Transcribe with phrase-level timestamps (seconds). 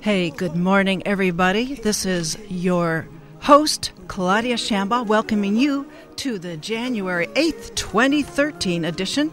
[0.00, 1.74] Hey, good morning, everybody.
[1.74, 3.08] This is your
[3.40, 9.32] host, Claudia Shamba, welcoming you to the January 8th, 2013 edition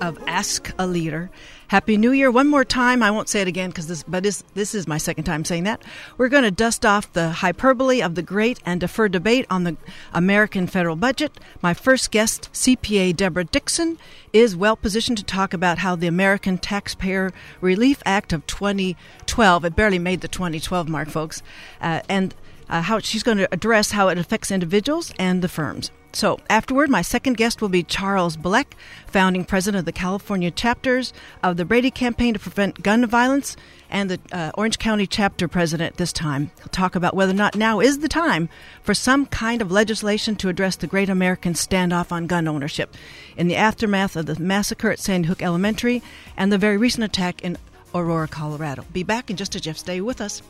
[0.00, 1.30] of Ask a Leader.
[1.68, 3.02] Happy New Year one more time.
[3.02, 5.64] I won't say it again because this, but this, this is my second time saying
[5.64, 5.82] that.
[6.16, 9.76] We're going to dust off the hyperbole of the great and deferred debate on the
[10.14, 11.40] American federal budget.
[11.62, 13.98] My first guest, CPA Deborah Dickson,
[14.32, 19.74] is well positioned to talk about how the American Taxpayer Relief Act of 2012, it
[19.74, 21.42] barely made the 2012 mark, folks,
[21.80, 22.32] uh, and
[22.68, 25.90] uh, how she's going to address how it affects individuals and the firms.
[26.12, 28.72] So, afterward, my second guest will be Charles Blek,
[29.06, 33.56] founding president of the California chapters of the Brady Campaign to Prevent Gun Violence
[33.90, 36.50] and the uh, Orange County chapter president this time.
[36.58, 38.48] He'll talk about whether or not now is the time
[38.82, 42.94] for some kind of legislation to address the great American standoff on gun ownership
[43.36, 46.02] in the aftermath of the massacre at Sandy Hook Elementary
[46.36, 47.58] and the very recent attack in
[47.94, 48.84] Aurora, Colorado.
[48.92, 49.78] Be back in just a jiff.
[49.78, 50.42] Stay with us.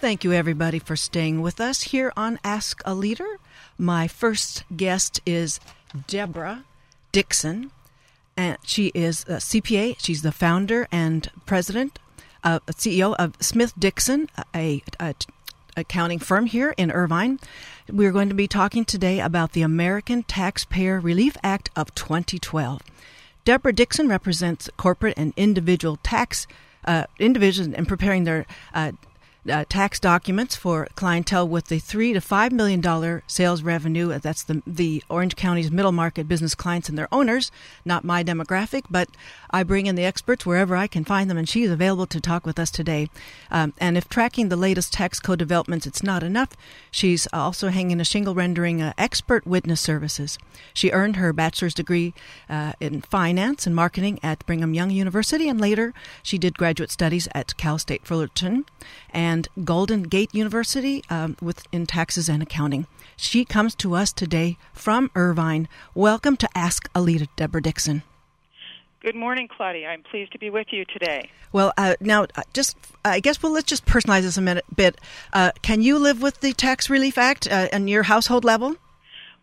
[0.00, 3.36] Thank you, everybody, for staying with us here on Ask a Leader.
[3.76, 5.60] My first guest is
[6.06, 6.64] Deborah
[7.12, 7.70] Dickson,
[8.34, 9.96] and she is a CPA.
[9.98, 11.98] She's the founder and president,
[12.42, 15.14] uh, CEO of SmithDickson, a, a
[15.76, 17.38] accounting firm here in Irvine.
[17.86, 22.80] We're going to be talking today about the American Taxpayer Relief Act of 2012.
[23.44, 26.46] Deborah Dickson represents corporate and individual tax
[26.86, 28.92] uh, individuals in preparing their uh,
[29.48, 34.18] uh, tax documents for clientele with the three to five million dollar sales revenue.
[34.18, 37.50] That's the the Orange County's middle market business clients and their owners.
[37.84, 39.08] Not my demographic, but
[39.50, 42.20] I bring in the experts wherever I can find them, and she is available to
[42.20, 43.08] talk with us today.
[43.50, 46.50] Um, and if tracking the latest tax code developments it's not enough,
[46.90, 50.38] she's also hanging a shingle rendering uh, expert witness services.
[50.74, 52.12] She earned her bachelor's degree
[52.48, 57.28] uh, in finance and marketing at Brigham Young University, and later she did graduate studies
[57.34, 58.64] at Cal State Fullerton
[59.12, 59.29] and
[59.64, 62.86] Golden Gate University um, with in taxes and accounting.
[63.16, 65.68] She comes to us today from Irvine.
[65.94, 68.02] Welcome to Ask a Leader, Deborah Dickson.
[69.00, 69.88] Good morning, Claudia.
[69.88, 71.30] I'm pleased to be with you today.
[71.52, 75.00] Well, uh, now, uh, just I guess well, let's just personalize this a minute, bit.
[75.32, 78.76] Uh, can you live with the Tax Relief Act uh, in your household level?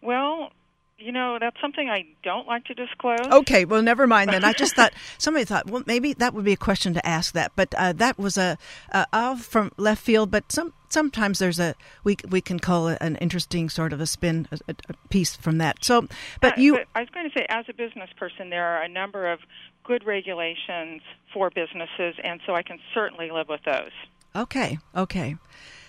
[0.01, 0.51] Well,
[0.99, 3.19] you know, that's something I don't like to disclose.
[3.19, 4.43] Okay, well, never mind then.
[4.43, 7.51] I just thought somebody thought, well, maybe that would be a question to ask that,
[7.55, 8.57] but uh, that was a
[8.91, 10.31] uh, from left field.
[10.31, 14.07] But some sometimes there's a we we can call it an interesting sort of a
[14.07, 15.83] spin a, a piece from that.
[15.83, 16.07] So,
[16.41, 18.81] but uh, you, but I was going to say, as a business person, there are
[18.81, 19.39] a number of
[19.83, 23.91] good regulations for businesses, and so I can certainly live with those.
[24.35, 25.35] Okay, okay.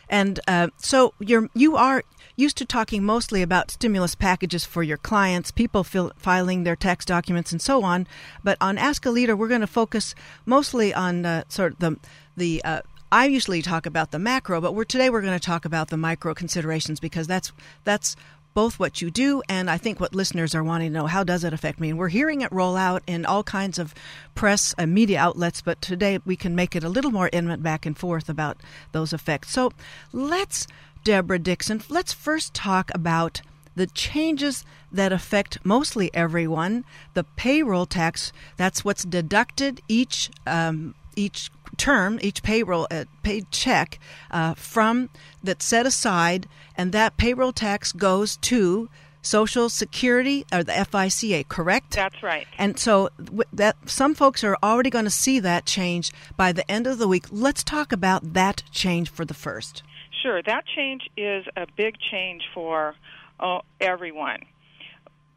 [0.09, 2.03] And uh, so you're you are
[2.37, 7.05] used to talking mostly about stimulus packages for your clients, people fil- filing their tax
[7.05, 8.07] documents, and so on.
[8.45, 10.15] But on Ask a Leader, we're going to focus
[10.47, 11.97] mostly on uh, sort of the
[12.37, 12.63] the.
[12.65, 12.81] Uh,
[13.11, 15.97] I usually talk about the macro, but we're today we're going to talk about the
[15.97, 17.53] micro considerations because that's
[17.85, 18.17] that's
[18.55, 21.07] both what you do and I think what listeners are wanting to know.
[21.07, 21.91] How does it affect me?
[21.91, 23.95] And we're hearing it roll out in all kinds of
[24.35, 27.87] press and media outlets, but today we can make it a little more intimate back
[27.87, 28.59] and forth about
[28.93, 29.51] those effects.
[29.51, 29.73] So
[30.13, 30.67] let's,
[31.05, 33.43] Deborah Dickson, let's first talk about
[33.77, 36.85] the changes that affect mostly everyone.
[37.15, 43.99] The payroll tax, that's what's deducted each um, each term, each payroll uh, paid check
[44.31, 45.11] uh, from
[45.43, 46.47] that's set aside,
[46.77, 48.89] and that payroll tax goes to
[49.23, 51.93] Social Security or the FICA, correct?
[51.93, 52.47] That's right.
[52.57, 53.11] And so
[53.53, 57.09] that some folks are already going to see that change by the end of the
[57.09, 57.27] week.
[57.31, 59.83] Let's talk about that change for the first.
[60.23, 62.95] Sure, that change is a big change for
[63.39, 64.41] uh, everyone.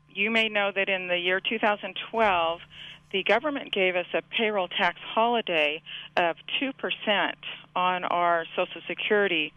[0.10, 2.62] You may know that in the year 2012,
[3.12, 5.82] the government gave us a payroll tax holiday
[6.18, 7.34] of 2%
[7.76, 9.54] on our Social Security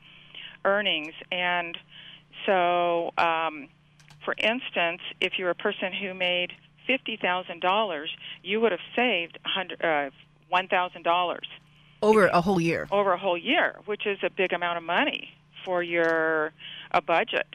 [0.64, 1.14] earnings.
[1.30, 1.76] And
[2.46, 3.68] so, um,
[4.24, 6.52] for instance, if you're a person who made
[6.88, 8.06] $50,000,
[8.42, 10.10] you would have saved uh,
[10.52, 11.38] $1,000.
[12.02, 12.86] Over a whole year.
[12.90, 15.30] Over a whole year, which is a big amount of money
[15.64, 16.52] for your
[16.90, 17.46] a budget.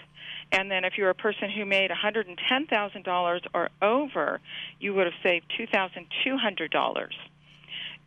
[0.52, 4.42] And then if you're a person who made $110,000 or over,
[4.80, 7.10] you would have saved $2,200.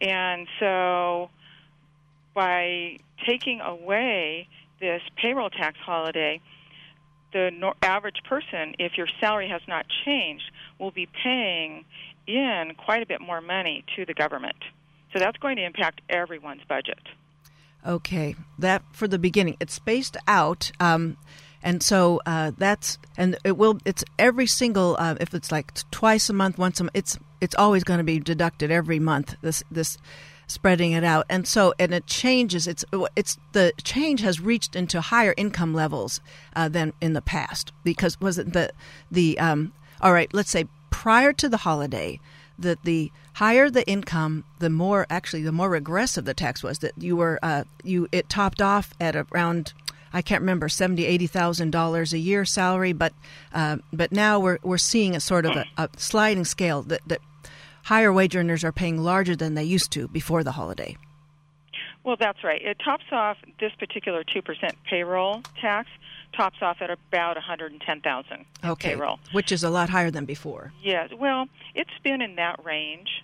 [0.01, 1.31] And so
[2.35, 4.49] by taking away
[4.81, 6.41] this payroll tax holiday,
[7.33, 11.85] the average person, if your salary has not changed, will be paying
[12.27, 14.57] in quite a bit more money to the government.
[15.13, 17.01] So that's going to impact everyone's budget.
[17.87, 20.71] Okay, that for the beginning, it's spaced out.
[20.79, 21.17] Um,
[21.63, 26.29] and so uh, that's and it will it's every single uh, if it's like twice
[26.29, 29.63] a month once a month it's it's always going to be deducted every month this
[29.71, 29.99] this
[30.47, 32.85] spreading it out and so and it changes it's
[33.17, 36.21] it's the change has reached into higher income levels
[36.57, 38.71] uh, than in the past because was it the
[39.11, 42.19] the um, all right let's say prior to the holiday
[42.59, 46.79] that the higher the income, the more actually the more regressive the tax was.
[46.79, 49.73] That you were uh, you it topped off at around
[50.13, 53.13] I can't remember seventy eighty thousand dollars a year salary, but
[53.53, 57.21] uh, but now we're we're seeing a sort of a, a sliding scale that, that
[57.85, 60.97] higher wage earners are paying larger than they used to before the holiday.
[62.05, 62.61] Well, that's right.
[62.61, 65.89] It tops off this particular two percent payroll tax
[66.33, 70.73] tops off at about 110,000 okay, payroll, which is a lot higher than before.
[70.83, 73.23] Yes, well, it's been in that range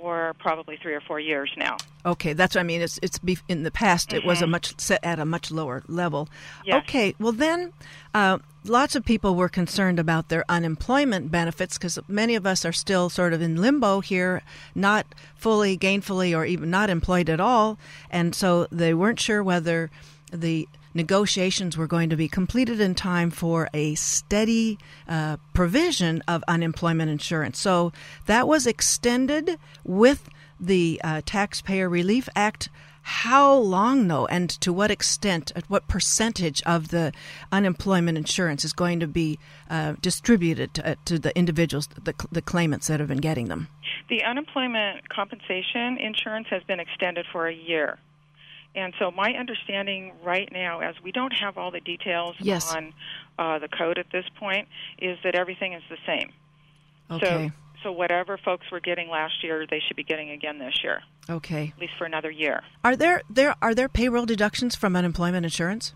[0.00, 1.76] for probably three or four years now.
[2.04, 2.82] Okay, that's what I mean.
[2.82, 4.18] It's it's in the past mm-hmm.
[4.18, 4.52] it was a mm-hmm.
[4.52, 6.28] much set at a much lower level.
[6.64, 6.82] Yes.
[6.82, 7.72] Okay, well then,
[8.12, 12.72] uh, lots of people were concerned about their unemployment benefits because many of us are
[12.72, 14.42] still sort of in limbo here,
[14.74, 15.06] not
[15.36, 17.78] fully gainfully or even not employed at all,
[18.10, 19.90] and so they weren't sure whether
[20.32, 26.42] the negotiations were going to be completed in time for a steady uh, provision of
[26.48, 27.58] unemployment insurance.
[27.58, 27.92] So
[28.26, 30.28] that was extended with
[30.60, 32.68] the uh, Taxpayer Relief Act.
[33.06, 37.12] How long, though, and to what extent, at what percentage of the
[37.52, 39.38] unemployment insurance is going to be
[39.68, 43.68] uh, distributed to, uh, to, the individuals, the, the claimants that have been getting them?
[44.08, 47.98] The unemployment compensation insurance has been extended for a year.
[48.74, 52.74] And so, my understanding right now, as we don't have all the details yes.
[52.74, 52.92] on
[53.38, 54.68] uh, the code at this point,
[54.98, 56.32] is that everything is the same.
[57.10, 57.48] Okay.
[57.48, 57.52] So,
[57.84, 61.02] so whatever folks were getting last year, they should be getting again this year.
[61.30, 61.72] Okay.
[61.74, 62.62] At least for another year.
[62.82, 65.94] Are there there are there payroll deductions from unemployment insurance?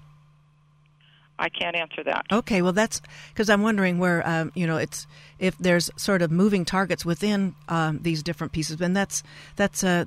[1.38, 2.26] I can't answer that.
[2.32, 3.00] Okay, well that's
[3.32, 5.06] because I'm wondering where um, you know it's
[5.38, 9.22] if there's sort of moving targets within um, these different pieces, and that's
[9.56, 9.88] that's a.
[9.88, 10.04] Uh,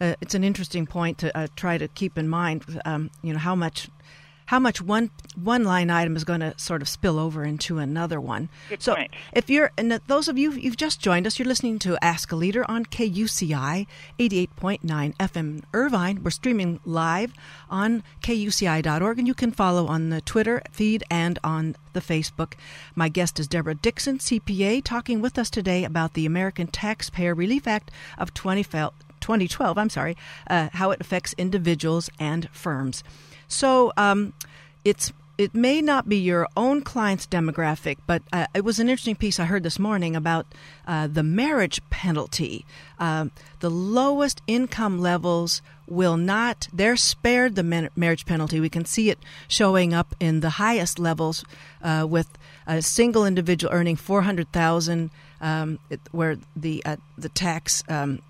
[0.00, 2.80] uh, it's an interesting point to uh, try to keep in mind.
[2.84, 3.88] Um, you know how much
[4.48, 8.18] how much one one line item is going to sort of spill over into another
[8.18, 8.48] one.
[8.70, 9.10] Good so point.
[9.34, 12.36] if you're and those of you you've just joined us, you're listening to Ask a
[12.36, 13.86] Leader on KUCI
[14.18, 16.22] 88.9 FM Irvine.
[16.22, 17.34] We're streaming live
[17.68, 22.54] on kuci.org, and you can follow on the Twitter feed and on the Facebook.
[22.94, 27.66] My guest is Deborah Dickson, CPA, talking with us today about the American Taxpayer Relief
[27.66, 28.32] Act of
[29.28, 29.76] 2012.
[29.76, 30.16] I'm sorry,
[30.48, 33.04] uh, how it affects individuals and firms.
[33.46, 34.32] So um,
[34.84, 39.14] it's it may not be your own client's demographic, but uh, it was an interesting
[39.14, 40.46] piece I heard this morning about
[40.84, 42.66] uh, the marriage penalty.
[42.98, 43.26] Uh,
[43.60, 48.58] the lowest income levels will not, they're spared the marriage penalty.
[48.58, 51.44] We can see it showing up in the highest levels
[51.82, 52.36] uh, with
[52.66, 55.10] a single individual earning 400000
[55.40, 55.78] um,
[56.10, 58.20] where the, uh, the tax um,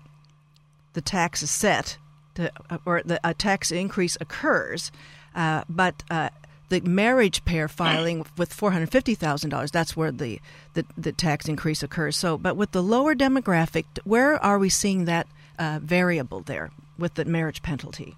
[0.99, 1.97] the tax is set
[2.35, 2.51] to,
[2.85, 4.91] or the, a tax increase occurs,
[5.33, 6.27] uh, but uh,
[6.67, 10.41] the marriage pair filing with four hundred fifty thousand dollars, that's where the,
[10.73, 12.17] the, the tax increase occurs.
[12.17, 15.25] So, but with the lower demographic, where are we seeing that
[15.57, 18.13] uh, variable there with the marriage penalty?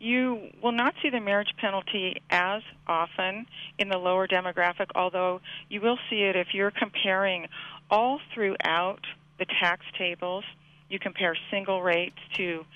[0.00, 3.44] You will not see the marriage penalty as often
[3.78, 7.48] in the lower demographic, although you will see it if you're comparing
[7.90, 9.00] all throughout
[9.38, 10.44] the tax tables.
[10.92, 12.66] You compare single rates to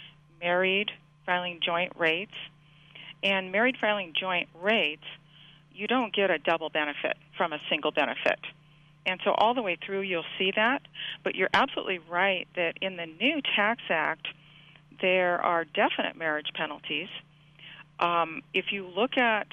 [0.40, 0.90] married
[1.26, 2.32] filing joint rates.
[3.22, 5.04] And married filing joint rates,
[5.74, 8.40] you don't get a double benefit from a single benefit.
[9.04, 10.80] And so all the way through you'll see that.
[11.24, 14.28] But you're absolutely right that in the new Tax Act,
[15.02, 17.08] there are definite marriage penalties.
[18.00, 19.48] Um, if you look at,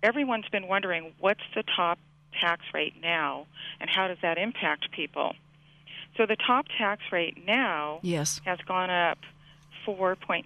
[0.00, 1.98] everyone's been wondering what's the top
[2.40, 3.46] tax rate now
[3.80, 5.32] and how does that impact people?
[6.18, 8.40] So the top tax rate now yes.
[8.44, 9.18] has gone up
[9.86, 10.44] 4.6%.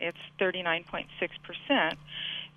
[0.00, 1.94] It's 39.6%.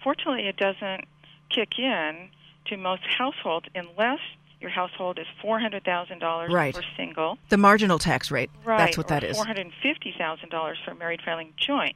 [0.03, 1.05] Fortunately, it doesn't
[1.49, 2.27] kick in
[2.65, 4.19] to most households unless
[4.59, 6.75] your household is $400,000 right.
[6.75, 7.37] for single.
[7.47, 8.49] The marginal tax rate.
[8.65, 8.79] Right.
[8.79, 9.37] That's what that is.
[9.37, 11.95] $450,000 for married filing joint.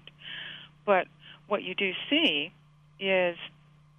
[0.85, 1.07] But
[1.47, 2.53] what you do see
[2.97, 3.37] is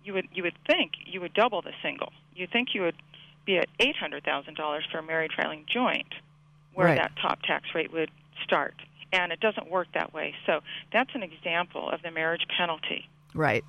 [0.04, 2.12] you would you would think you would double the single.
[2.34, 2.96] You think you would
[3.44, 6.06] be at $800,000 for married filing joint
[6.74, 6.98] where right.
[6.98, 8.10] that top tax rate would
[8.42, 8.74] start.
[9.12, 10.34] And it doesn't work that way.
[10.46, 10.60] So
[10.92, 13.08] that's an example of the marriage penalty.
[13.34, 13.64] Right.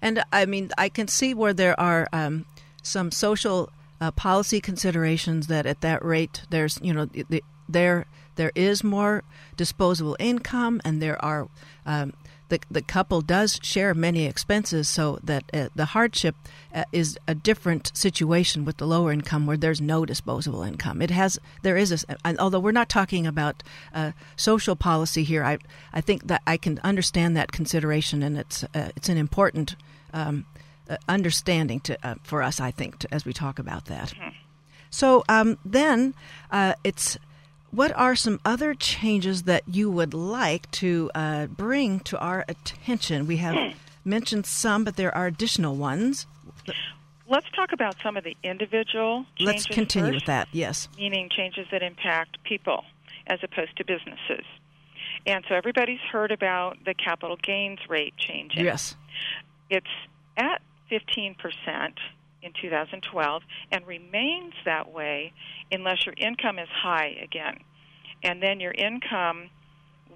[0.00, 2.46] And I mean, I can see where there are um,
[2.82, 8.52] some social uh, policy considerations that at that rate there's you know the, there there
[8.54, 9.24] is more
[9.56, 11.48] disposable income and there are
[11.84, 12.12] um,
[12.48, 16.34] the, the couple does share many expenses, so that uh, the hardship
[16.74, 21.02] uh, is a different situation with the lower income where there's no disposable income.
[21.02, 23.62] It has there is a, although we're not talking about
[23.94, 25.44] uh, social policy here.
[25.44, 25.58] I
[25.92, 29.76] I think that I can understand that consideration, and it's uh, it's an important
[30.12, 30.46] um,
[30.88, 32.60] uh, understanding to uh, for us.
[32.60, 34.08] I think to, as we talk about that.
[34.08, 34.28] Mm-hmm.
[34.90, 36.14] So um, then
[36.82, 37.18] it's
[37.70, 43.26] what are some other changes that you would like to uh, bring to our attention?
[43.26, 46.26] We have mentioned some, but there are additional ones.
[47.28, 49.46] Let's talk about some of the individual changes.
[49.46, 50.88] Let's continue first, with that, yes.
[50.96, 52.84] Meaning changes that impact people
[53.26, 54.46] as opposed to businesses.
[55.26, 58.64] And so everybody's heard about the capital gains rate changing.
[58.64, 58.96] Yes.
[59.68, 59.86] It's
[60.38, 61.36] at 15%
[62.42, 63.42] in 2012
[63.72, 65.32] and remains that way
[65.72, 67.58] unless your income is high again.
[68.22, 69.50] And then your income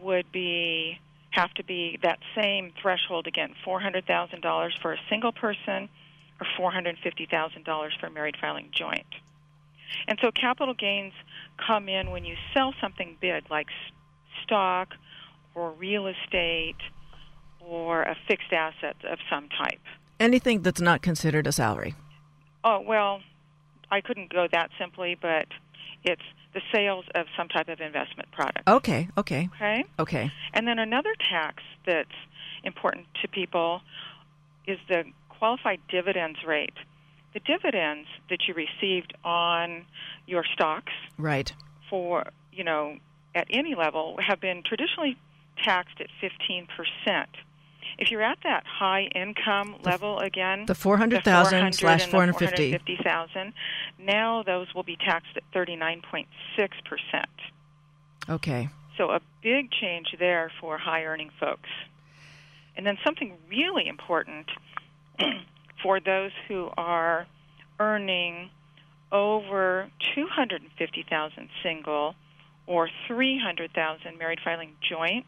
[0.00, 0.98] would be
[1.30, 5.88] have to be that same threshold again, $400,000 for a single person
[6.40, 9.06] or $450,000 for a married filing joint.
[10.06, 11.12] And so capital gains
[11.66, 13.68] come in when you sell something big like
[14.42, 14.94] stock
[15.54, 16.76] or real estate
[17.60, 19.80] or a fixed asset of some type.
[20.20, 21.94] Anything that's not considered a salary.
[22.64, 23.20] Oh, well,
[23.90, 25.46] I couldn't go that simply, but
[26.04, 26.22] it's
[26.54, 28.68] the sales of some type of investment product.
[28.68, 29.48] Okay, okay.
[29.54, 29.84] Okay?
[29.98, 30.30] Okay.
[30.52, 32.08] And then another tax that's
[32.64, 33.80] important to people
[34.66, 36.74] is the qualified dividends rate.
[37.34, 39.86] The dividends that you received on
[40.26, 41.52] your stocks right
[41.88, 42.98] for, you know,
[43.34, 45.16] at any level have been traditionally
[45.62, 47.26] taxed at 15%
[47.98, 53.52] if you're at that high income level again, the 400,000 slash 450,000,
[53.98, 56.26] now those will be taxed at 39.6%.
[58.28, 58.68] Okay.
[58.96, 61.70] So a big change there for high earning folks.
[62.76, 64.50] And then something really important
[65.82, 67.26] for those who are
[67.78, 68.50] earning
[69.10, 72.14] over 250,000 single
[72.66, 75.26] or 300,000 married filing joint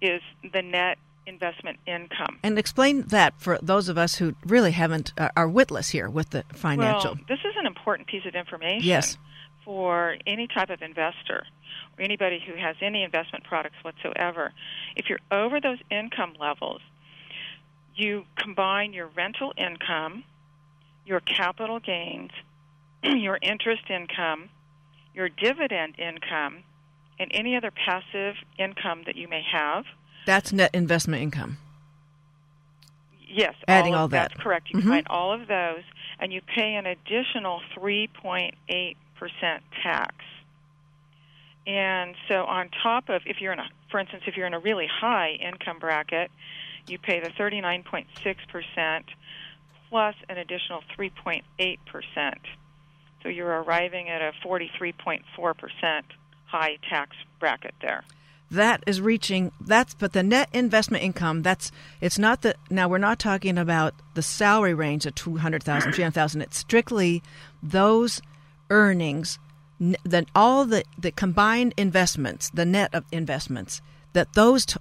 [0.00, 0.20] is
[0.52, 2.38] the net investment income.
[2.42, 6.30] And explain that for those of us who really haven't uh, are witless here with
[6.30, 7.14] the financial.
[7.14, 8.86] Well, this is an important piece of information.
[8.86, 9.18] Yes.
[9.64, 11.44] For any type of investor
[11.98, 14.52] or anybody who has any investment products whatsoever,
[14.94, 16.80] if you're over those income levels,
[17.96, 20.24] you combine your rental income,
[21.04, 22.30] your capital gains,
[23.02, 24.50] your interest income,
[25.14, 26.62] your dividend income,
[27.18, 29.84] and any other passive income that you may have
[30.26, 31.56] that's net investment income.
[33.26, 34.30] Yes, adding all, all that.
[34.30, 34.68] That's correct.
[34.70, 34.88] You mm-hmm.
[34.88, 35.82] find all of those,
[36.20, 40.14] and you pay an additional 3.8 percent tax.
[41.66, 44.58] And so, on top of, if you're in a, for instance, if you're in a
[44.58, 46.30] really high income bracket,
[46.86, 48.06] you pay the 39.6
[48.48, 49.06] percent
[49.88, 52.40] plus an additional 3.8 percent.
[53.22, 56.06] So you're arriving at a 43.4 percent
[56.46, 58.04] high tax bracket there
[58.50, 62.96] that is reaching that's but the net investment income that's it's not the now we're
[62.96, 67.22] not talking about the salary range of 200,000 300,000 it's strictly
[67.62, 68.22] those
[68.70, 69.38] earnings
[70.04, 73.82] then all the the combined investments the net of investments
[74.16, 74.76] that those t-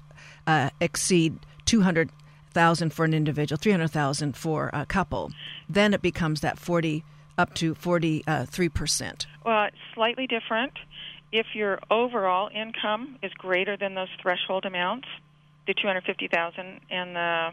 [0.47, 5.31] uh, exceed 200,000 for an individual 300,000 for a couple.
[5.67, 7.03] Then it becomes that 40
[7.37, 9.25] up to 43%.
[9.45, 10.71] Well, it's slightly different
[11.31, 15.07] if your overall income is greater than those threshold amounts,
[15.67, 17.49] the 250,000 and the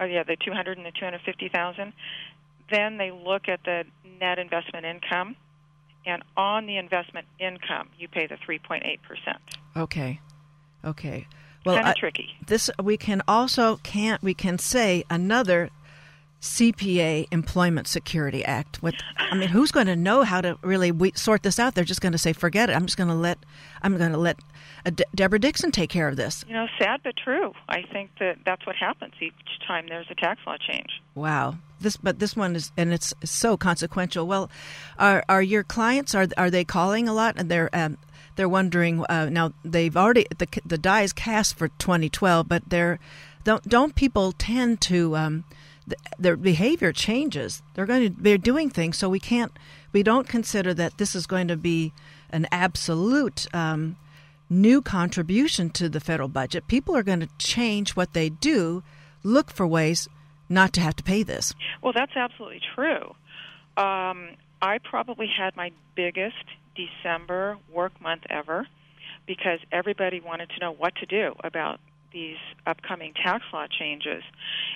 [0.00, 1.92] oh yeah, the 200 and the 250,000,
[2.70, 3.84] then they look at the
[4.20, 5.36] net investment income
[6.06, 8.98] and on the investment income you pay the 3.8%.
[9.76, 10.20] Okay.
[10.84, 11.26] Okay.
[11.64, 12.36] Well, kind of tricky.
[12.46, 15.70] This we can also can't we can say another
[16.44, 18.82] CPA Employment Security Act.
[18.82, 21.74] With, I mean, who's going to know how to really we, sort this out?
[21.74, 22.76] They're just going to say, "Forget it.
[22.76, 23.38] I'm just going to let
[23.80, 24.38] I'm going to let
[24.84, 27.54] uh, De- Deborah Dickson take care of this." You know, sad but true.
[27.70, 29.32] I think that that's what happens each
[29.66, 31.00] time there's a tax law change.
[31.14, 31.56] Wow.
[31.80, 34.26] This, but this one is, and it's so consequential.
[34.26, 34.50] Well,
[34.98, 37.96] are are your clients are are they calling a lot, and they're um,
[38.36, 42.98] they're wondering uh, now they've already the the die is cast for 2012, but they're
[43.44, 45.44] don't don't people tend to um,
[46.18, 47.62] their behavior changes.
[47.74, 49.52] They're going to they're doing things, so we can't
[49.92, 51.92] we don't consider that this is going to be
[52.30, 53.96] an absolute um,
[54.50, 56.66] new contribution to the federal budget.
[56.68, 58.82] People are going to change what they do,
[59.22, 60.08] look for ways
[60.48, 61.54] not to have to pay this.
[61.82, 63.14] Well, that's absolutely true.
[63.76, 68.66] Um, I probably had my biggest December work month ever
[69.26, 71.80] because everybody wanted to know what to do about
[72.14, 74.22] these upcoming tax law changes.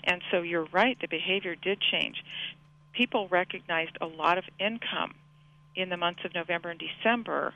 [0.05, 2.23] And so you're right, the behavior did change.
[2.93, 5.15] People recognized a lot of income
[5.75, 7.55] in the months of November and December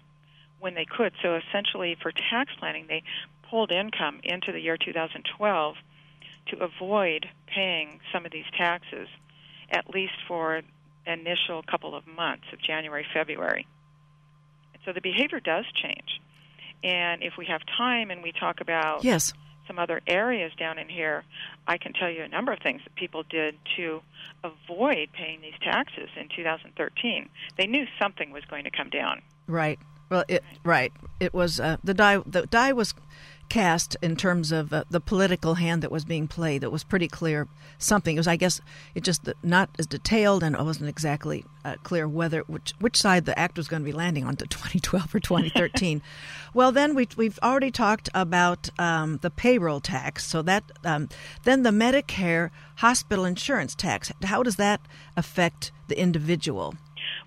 [0.60, 1.12] when they could.
[1.22, 3.02] So essentially, for tax planning, they
[3.50, 5.74] pulled income into the year 2012
[6.48, 9.08] to avoid paying some of these taxes,
[9.70, 10.62] at least for
[11.06, 13.66] initial couple of months of January, February.
[14.84, 16.20] So the behavior does change.
[16.84, 19.32] And if we have time and we talk about yes.
[19.72, 21.24] Some other areas down in here,
[21.66, 24.02] I can tell you a number of things that people did to
[24.44, 27.28] avoid paying these taxes in 2013.
[27.56, 29.22] They knew something was going to come down.
[29.46, 29.78] Right.
[30.10, 30.92] Well, it right.
[31.20, 32.18] It was uh, the die.
[32.26, 32.92] The die was
[33.48, 36.62] cast in terms of uh, the political hand that was being played.
[36.62, 38.16] It was pretty clear something.
[38.16, 38.60] It was, I guess,
[38.94, 43.24] it just not as detailed, and it wasn't exactly uh, clear whether which which side
[43.24, 46.02] the act was going to be landing on to 2012 or 2013.
[46.54, 50.24] well, then we we've already talked about um, the payroll tax.
[50.24, 51.08] So that um,
[51.44, 54.12] then the Medicare hospital insurance tax.
[54.24, 54.80] How does that
[55.16, 56.74] affect the individual?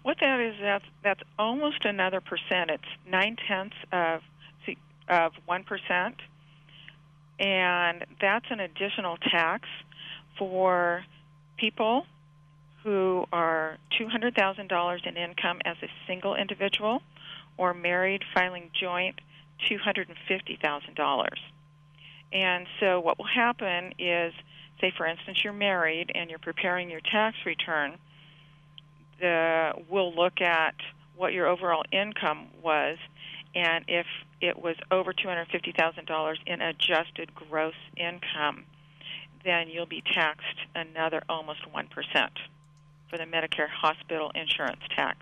[0.03, 2.69] What that is, that's that's almost another percent.
[2.69, 4.22] It's nine tenths of
[5.07, 6.13] of 1%,
[7.39, 9.67] and that's an additional tax
[10.38, 11.03] for
[11.57, 12.05] people
[12.83, 17.01] who are $200,000 in income as a single individual
[17.57, 19.19] or married filing joint
[19.69, 21.27] $250,000.
[22.31, 24.33] And so what will happen is
[24.81, 27.97] say for instance you're married and you're preparing your tax return
[29.19, 30.75] the we'll look at
[31.15, 32.97] what your overall income was
[33.53, 34.05] and if
[34.45, 38.65] it was over $250,000 in adjusted gross income,
[39.43, 42.29] then you'll be taxed another almost 1%
[43.09, 45.19] for the Medicare hospital insurance tax.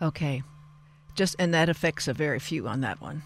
[0.00, 0.42] Okay.
[1.14, 3.22] Just and that affects a very few on that one.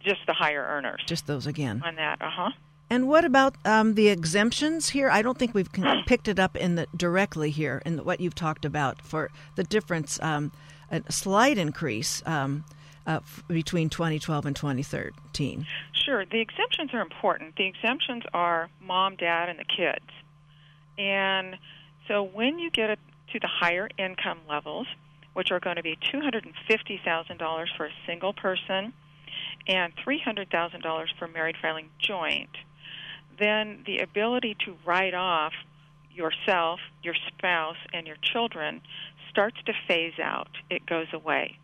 [0.00, 1.02] Just the higher earners.
[1.06, 1.82] Just those again.
[1.84, 2.50] On that, uh-huh.
[2.88, 5.10] And what about um, the exemptions here?
[5.10, 5.70] I don't think we've
[6.06, 10.18] picked it up in the directly here in what you've talked about for the difference,
[10.22, 10.50] um,
[10.90, 12.64] a slight increase um,
[13.06, 15.66] uh, between 2012 and 2013?
[15.92, 16.24] Sure.
[16.24, 17.56] The exemptions are important.
[17.56, 20.06] The exemptions are mom, dad, and the kids.
[20.98, 21.56] And
[22.08, 22.98] so when you get
[23.32, 24.86] to the higher income levels,
[25.32, 28.92] which are going to be $250,000 for a single person
[29.68, 32.50] and $300,000 for married filing joint,
[33.38, 35.52] then the ability to write off
[36.12, 38.80] yourself, your spouse, and your children
[39.30, 40.50] starts to phase out.
[40.68, 41.59] It goes away.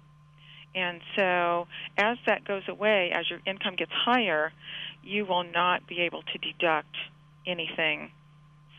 [0.75, 4.53] And so, as that goes away, as your income gets higher,
[5.03, 6.95] you will not be able to deduct
[7.47, 8.11] anything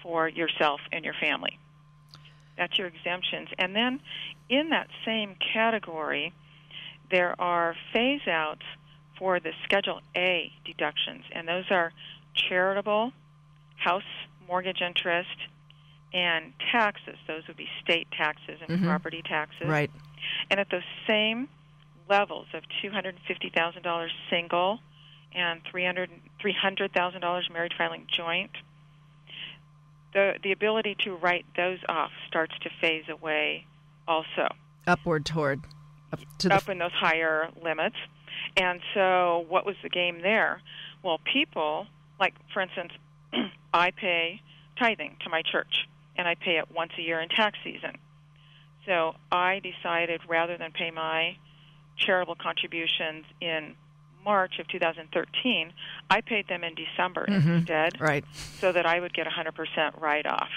[0.03, 1.57] for yourself and your family.
[2.57, 3.49] That's your exemptions.
[3.57, 4.01] And then,
[4.49, 6.33] in that same category,
[7.09, 8.65] there are phase outs
[9.17, 11.93] for the Schedule A deductions, and those are
[12.35, 13.11] charitable,
[13.77, 14.03] house
[14.47, 15.35] mortgage interest,
[16.13, 17.17] and taxes.
[17.27, 18.87] Those would be state taxes and mm-hmm.
[18.87, 19.67] property taxes.
[19.67, 19.91] Right.
[20.49, 21.49] And at those same
[22.09, 24.79] levels of $250,000 single
[25.33, 28.51] and $300,000 married filing joint,
[30.13, 33.65] the, the ability to write those off starts to phase away
[34.07, 34.47] also.
[34.85, 35.61] Upward toward.
[36.11, 37.97] Up, to up in those higher limits.
[38.55, 40.61] And so, what was the game there?
[41.03, 41.87] Well, people,
[42.19, 42.93] like for instance,
[43.73, 44.41] I pay
[44.79, 47.97] tithing to my church, and I pay it once a year in tax season.
[48.85, 51.37] So I decided rather than pay my
[51.97, 53.75] charitable contributions in
[54.23, 55.73] March of 2013,
[56.09, 57.49] I paid them in December mm-hmm.
[57.49, 58.25] instead, right?
[58.59, 60.49] So that I would get a 100% write-off,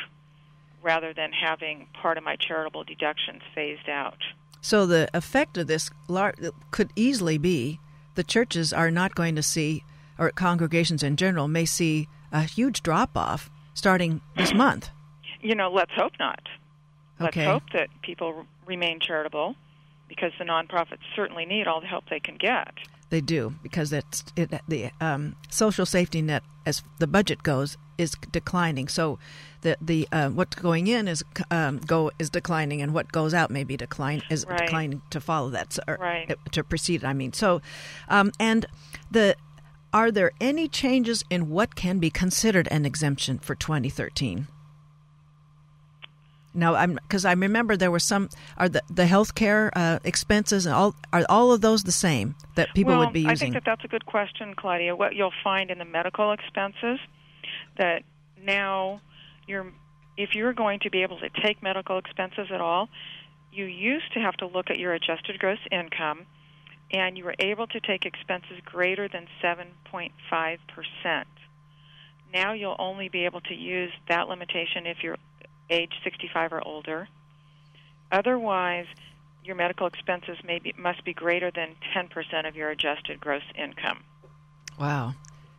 [0.83, 4.19] rather than having part of my charitable deductions phased out.
[4.61, 5.91] So the effect of this
[6.71, 7.79] could easily be
[8.17, 9.85] the churches are not going to see,
[10.19, 14.91] or congregations in general may see a huge drop-off starting this month.
[15.41, 16.41] You know, let's hope not.
[17.19, 17.45] Let's okay.
[17.45, 19.55] hope that people remain charitable
[20.11, 22.75] because the nonprofits certainly need all the help they can get.
[23.11, 28.17] They do because it's it, the um, social safety net, as the budget goes, is
[28.33, 28.89] declining.
[28.89, 29.19] So
[29.63, 33.51] the the uh, what's going in is um, go is declining, and what goes out
[33.51, 34.59] may be decline is right.
[34.59, 35.73] declining to follow that.
[35.73, 36.37] So, right.
[36.53, 37.33] To precede, I mean.
[37.33, 37.63] So,
[38.09, 38.67] um, and
[39.11, 39.37] the
[39.93, 44.49] are there any changes in what can be considered an exemption for 2013?
[46.53, 50.75] No, I'm because I remember there were some are the the healthcare uh, expenses and
[50.75, 53.31] all are all of those the same that people well, would be using.
[53.31, 54.97] I think that that's a good question, Claudia.
[54.97, 56.99] What you'll find in the medical expenses
[57.79, 58.03] that
[58.43, 59.01] now
[59.47, 59.73] your
[60.17, 62.89] if you're going to be able to take medical expenses at all,
[63.53, 66.27] you used to have to look at your adjusted gross income
[66.93, 71.25] and you were able to take expenses greater than 7.5%.
[72.33, 75.17] Now you'll only be able to use that limitation if you're
[75.71, 77.09] age 65 or older.
[78.13, 78.87] Otherwise,
[79.45, 84.03] your medical expenses may be, must be greater than 10% of your adjusted gross income.
[84.79, 85.15] Wow.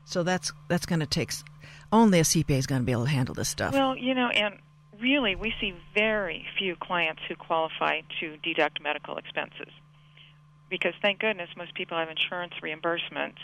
[0.05, 1.31] So that's that's going to take
[1.91, 3.73] only a CPA is going to be able to handle this stuff.
[3.73, 4.57] Well, you know, and
[4.99, 9.69] really we see very few clients who qualify to deduct medical expenses.
[10.69, 13.39] Because thank goodness most people have insurance reimbursements.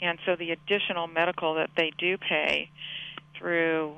[0.00, 2.70] And so the additional medical that they do pay
[3.36, 3.96] through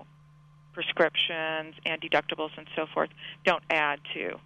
[0.73, 3.11] prescriptions and deductibles and so forth
[3.45, 4.39] don't add to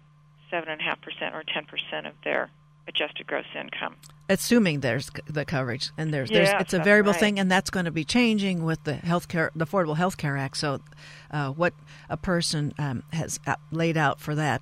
[0.51, 2.49] 7.5% or 10% of their
[2.87, 3.95] adjusted gross income.
[4.29, 7.19] Assuming there's the coverage, and there's, yes, there's it's a variable right.
[7.19, 10.57] thing, and that's going to be changing with the healthcare, the Affordable Health Care Act.
[10.57, 10.79] So,
[11.29, 11.73] uh, what
[12.09, 13.39] a person um, has
[13.71, 14.61] laid out for that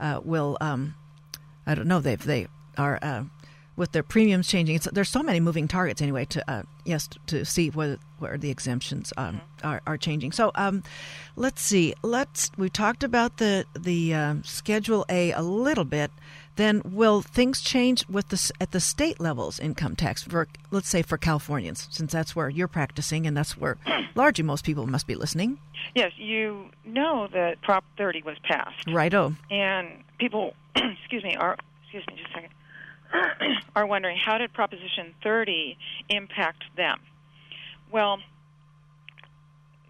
[0.00, 0.94] uh, will, um,
[1.66, 3.24] I don't know, they they are uh,
[3.76, 4.76] with their premiums changing.
[4.76, 6.24] It's, there's so many moving targets anyway.
[6.26, 9.66] To uh, yes, to see where where the exemptions um, mm-hmm.
[9.66, 10.32] are, are changing.
[10.32, 10.82] So um,
[11.36, 11.94] let's see.
[12.02, 16.10] Let's we talked about the the um, Schedule A a little bit
[16.56, 21.02] then will things change with the at the state levels income tax for let's say
[21.02, 23.76] for Californians since that's where you're practicing and that's where
[24.14, 25.58] largely most people must be listening.
[25.94, 28.88] Yes, you know that Prop 30 was passed.
[28.88, 29.34] Righto.
[29.50, 32.52] And people, excuse me, are excuse me just a second,
[33.76, 35.76] are wondering how did Proposition 30
[36.08, 37.00] impact them?
[37.90, 38.18] Well,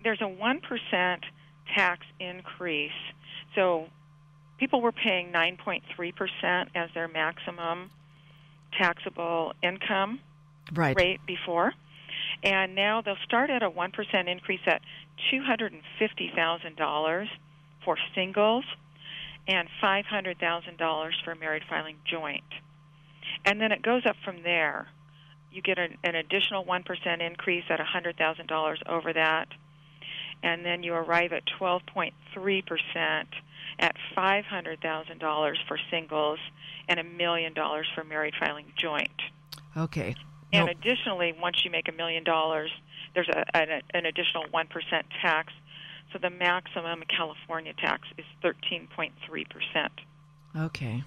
[0.03, 1.19] there's a 1%
[1.75, 2.93] tax increase.
[3.55, 3.87] So
[4.59, 7.91] people were paying 9.3% as their maximum
[8.79, 10.21] taxable income
[10.73, 10.97] right.
[10.97, 11.73] rate before.
[12.43, 14.83] And now they'll start at a 1% increase at
[15.33, 17.29] $250,000
[17.85, 18.65] for singles
[19.47, 22.45] and $500,000 for married filing joint.
[23.45, 24.89] And then it goes up from there.
[25.51, 29.49] You get an, an additional 1% increase at $100,000 over that.
[30.43, 33.25] And then you arrive at 12.3%
[33.79, 36.39] at $500,000 for singles
[36.89, 39.23] and a million dollars for married filing joint.
[39.77, 40.15] Okay.
[40.53, 40.77] And nope.
[40.79, 42.71] additionally, once you make a million dollars,
[43.15, 44.69] there's a, an, an additional 1%
[45.21, 45.53] tax.
[46.13, 49.11] So the maximum California tax is 13.3%.
[50.57, 51.03] Okay.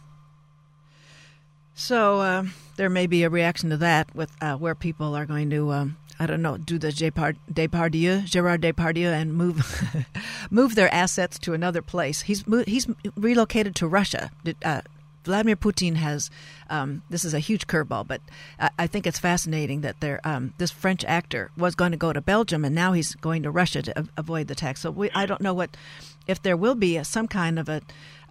[1.80, 2.44] So uh,
[2.76, 5.98] there may be a reaction to that with uh, where people are going to um,
[6.20, 10.06] I don't know, do the Depardieu, Gerard Depardieu, and move
[10.50, 12.22] move their assets to another place.
[12.22, 14.32] He's he's relocated to Russia.
[14.66, 14.82] Uh,
[15.24, 16.32] Vladimir Putin has
[16.72, 18.22] um, this is a huge curveball, but
[18.60, 22.12] I, I think it's fascinating that there um, this French actor was going to go
[22.12, 24.82] to Belgium and now he's going to Russia to avoid the tax.
[24.82, 25.78] So we, I don't know what
[26.26, 27.82] if there will be a, some kind of a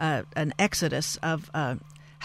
[0.00, 1.76] uh, an exodus of uh,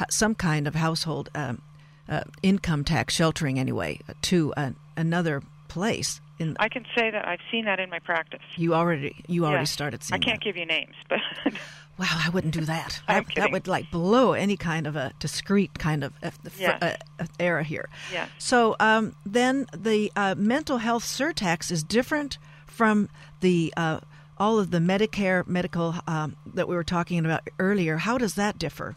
[0.10, 1.30] some kind of household.
[1.36, 1.62] Um,
[2.10, 6.19] uh, income tax sheltering anyway to uh, another place.
[6.39, 8.41] In, I can say that I've seen that in my practice.
[8.58, 10.21] You already you already started seeing.
[10.21, 10.43] I can't that.
[10.43, 11.19] give you names, but
[11.97, 12.99] wow, I wouldn't do that.
[13.08, 16.82] I'm that, would like blow any kind of a discrete kind of uh, yes.
[17.19, 17.89] uh, era here.
[18.12, 18.25] Yeah.
[18.39, 23.08] So um, then the uh, mental health surtax is different from
[23.39, 23.99] the uh,
[24.38, 27.97] all of the Medicare medical um, that we were talking about earlier.
[27.97, 28.95] How does that differ?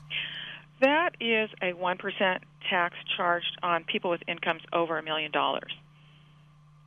[0.85, 5.73] That is a one percent tax charged on people with incomes over a million dollars.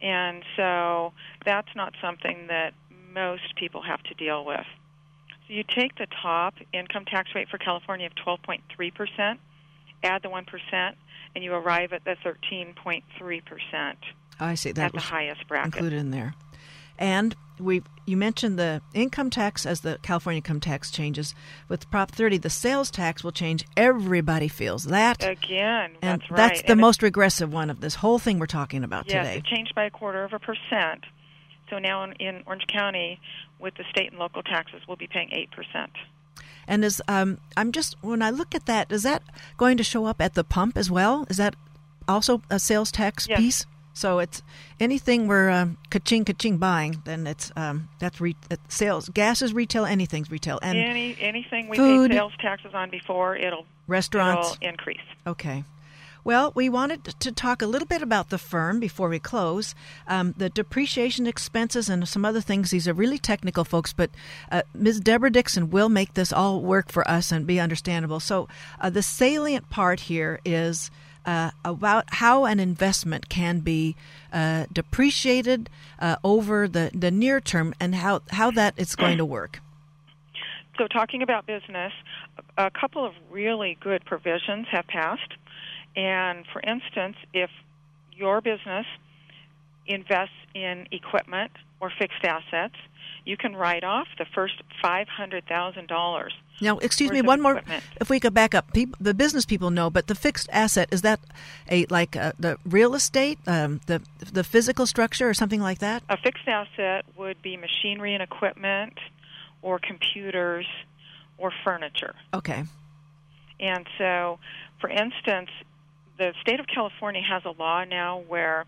[0.03, 2.73] And so that's not something that
[3.11, 4.65] most people have to deal with.
[5.47, 9.37] So you take the top income tax rate for California of 12.3%,
[10.03, 10.93] add the 1%,
[11.33, 13.95] and you arrive at the 13.3%.
[14.39, 14.73] I see.
[14.73, 15.73] That at the highest bracket.
[15.73, 16.35] Included in there.
[16.97, 21.33] And we you mentioned the income tax as the California income tax changes.
[21.67, 23.65] With Prop 30 the sales tax will change.
[23.75, 25.23] Everybody feels that.
[25.23, 26.37] Again and that's right.
[26.37, 29.37] that's the and most regressive one of this whole thing we're talking about yes, today.
[29.37, 31.05] it changed by a quarter of a percent.
[31.69, 33.19] So now in, in Orange County
[33.59, 35.87] with the state and local taxes we'll be paying 8%
[36.67, 39.23] and is um, I'm just when I look at that is that
[39.57, 41.25] going to show up at the pump as well?
[41.29, 41.55] Is that
[42.07, 43.39] also a sales tax yes.
[43.39, 43.65] piece
[43.97, 44.43] so it's
[44.79, 48.35] anything we're um, ka-ching ka-ching buying, then it's um, that's re-
[48.69, 49.09] sales.
[49.09, 49.85] Gas is retail.
[49.85, 50.59] Anything's retail.
[50.61, 55.01] And Any anything we food, paid sales taxes on before, it'll restaurants it'll increase.
[55.25, 55.63] Okay.
[56.23, 59.73] Well, we wanted to talk a little bit about the firm before we close.
[60.09, 62.69] Um, the depreciation expenses and some other things.
[62.69, 64.09] These are really technical, folks, but
[64.51, 64.99] uh, Ms.
[64.99, 68.19] Deborah Dickson will make this all work for us and be understandable.
[68.19, 68.49] So,
[68.81, 70.91] uh, the salient part here is
[71.27, 73.95] uh, about how an investment can be
[74.31, 79.25] uh, depreciated uh, over the, the near term and how, how that is going to
[79.25, 79.59] work.
[80.77, 81.91] So, talking about business,
[82.57, 85.33] a couple of really good provisions have passed.
[85.95, 87.49] And for instance, if
[88.13, 88.85] your business
[89.87, 92.75] invests in equipment or fixed assets,
[93.25, 96.29] you can write off the first $500,000.
[96.59, 97.61] Now, excuse me, one more.
[98.01, 101.01] If we could back up, people, the business people know, but the fixed asset is
[101.03, 101.19] that
[101.69, 104.01] a like uh, the real estate, um, the
[104.33, 106.03] the physical structure, or something like that?
[106.09, 108.97] A fixed asset would be machinery and equipment,
[109.61, 110.65] or computers,
[111.37, 112.15] or furniture.
[112.33, 112.63] Okay.
[113.59, 114.39] And so,
[114.79, 115.49] for instance,
[116.17, 118.65] the state of California has a law now where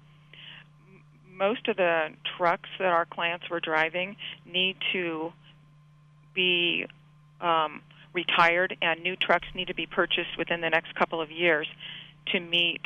[1.34, 5.32] most of the trucks that our clients were driving need to
[6.34, 6.86] be
[7.42, 7.82] um,
[8.14, 11.68] retired, and new trucks need to be purchased within the next couple of years
[12.28, 12.82] to meet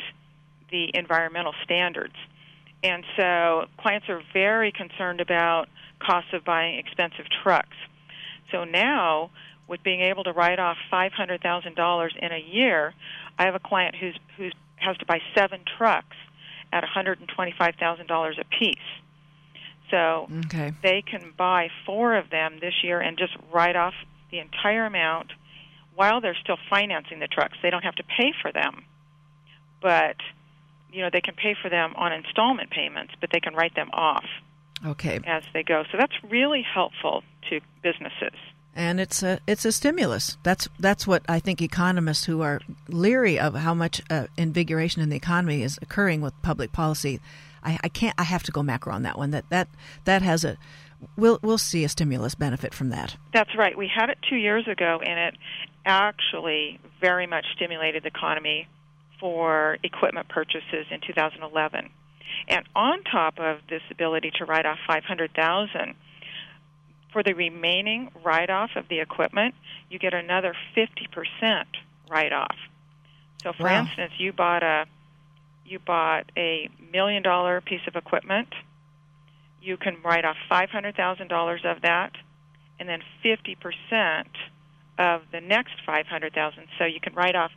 [0.70, 2.14] the environmental standards.
[2.82, 5.68] And so clients are very concerned about
[6.00, 7.76] costs of buying expensive trucks.
[8.52, 9.30] So now,
[9.66, 12.94] with being able to write off $500,000 in a year,
[13.38, 16.16] I have a client who's who has to buy seven trucks
[16.72, 18.76] at $125,000 a piece.
[19.90, 20.72] So okay.
[20.82, 23.94] they can buy four of them this year and just write off
[24.34, 25.32] the entire amount
[25.94, 27.56] while they're still financing the trucks.
[27.62, 28.84] They don't have to pay for them,
[29.80, 30.16] but
[30.92, 33.90] you know they can pay for them on installment payments, but they can write them
[33.92, 34.24] off.
[34.84, 35.20] Okay.
[35.24, 38.34] As they go, so that's really helpful to businesses
[38.76, 40.36] and it's a it's a stimulus.
[40.42, 45.10] That's that's what I think economists who are leery of how much uh, invigoration in
[45.10, 47.20] the economy is occurring with public policy.
[47.62, 48.14] I, I can't.
[48.18, 49.30] I have to go macro on that one.
[49.30, 49.68] That that
[50.04, 50.58] that has a.
[51.16, 53.16] We'll we'll see a stimulus benefit from that.
[53.32, 53.76] That's right.
[53.76, 55.40] We had it two years ago, and it
[55.84, 58.68] actually very much stimulated the economy
[59.20, 61.90] for equipment purchases in 2011.
[62.48, 65.94] And on top of this ability to write off 500,000
[67.12, 69.54] for the remaining write off of the equipment,
[69.88, 71.64] you get another 50%
[72.10, 72.56] write off.
[73.42, 73.82] So for wow.
[73.82, 74.86] instance, you bought a
[75.66, 78.48] you bought a million dollar piece of equipment,
[79.64, 82.12] you can write off $500,000 of that
[82.78, 84.24] and then 50%
[84.98, 86.66] of the next 500,000.
[86.78, 87.50] So you can write off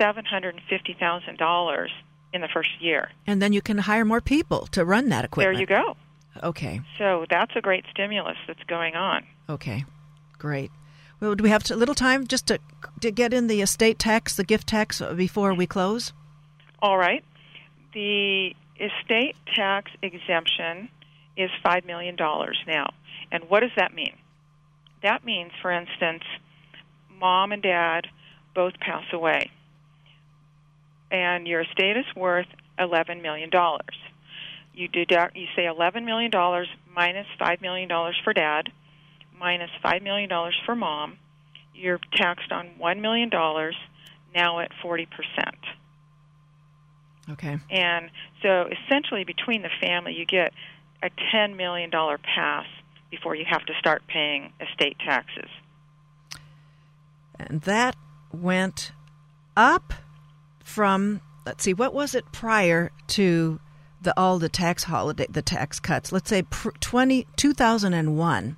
[0.00, 1.88] $750,000
[2.32, 3.10] in the first year.
[3.26, 5.56] And then you can hire more people to run that equipment.
[5.56, 5.96] There you go.
[6.42, 6.80] Okay.
[6.98, 9.24] So that's a great stimulus that's going on.
[9.48, 9.84] Okay,
[10.38, 10.70] great.
[11.20, 12.58] Well, do we have a little time just to,
[13.00, 16.12] to get in the estate tax, the gift tax, before we close?
[16.80, 17.22] All right.
[17.92, 20.88] The estate tax exemption
[21.36, 22.92] is $5 million now.
[23.30, 24.14] And what does that mean?
[25.02, 26.22] That means, for instance,
[27.18, 28.06] mom and dad
[28.54, 29.50] both pass away,
[31.10, 32.46] and your estate is worth
[32.78, 33.50] $11 million
[34.74, 38.70] you deduct you say eleven million dollars minus minus five million dollars for dad
[39.38, 41.18] minus minus five million dollars for mom.
[41.74, 43.76] You're taxed on one million dollars
[44.34, 45.56] now at forty percent.
[47.30, 47.58] Okay.
[47.70, 48.10] And
[48.42, 50.52] so essentially between the family you get
[51.02, 52.66] a ten million dollar pass
[53.10, 55.50] before you have to start paying estate taxes.
[57.38, 57.96] And that
[58.32, 58.92] went
[59.56, 59.92] up
[60.64, 63.60] from let's see what was it prior to
[64.00, 66.12] the all the tax holiday the tax cuts?
[66.12, 68.56] Let's say pr- 20 2001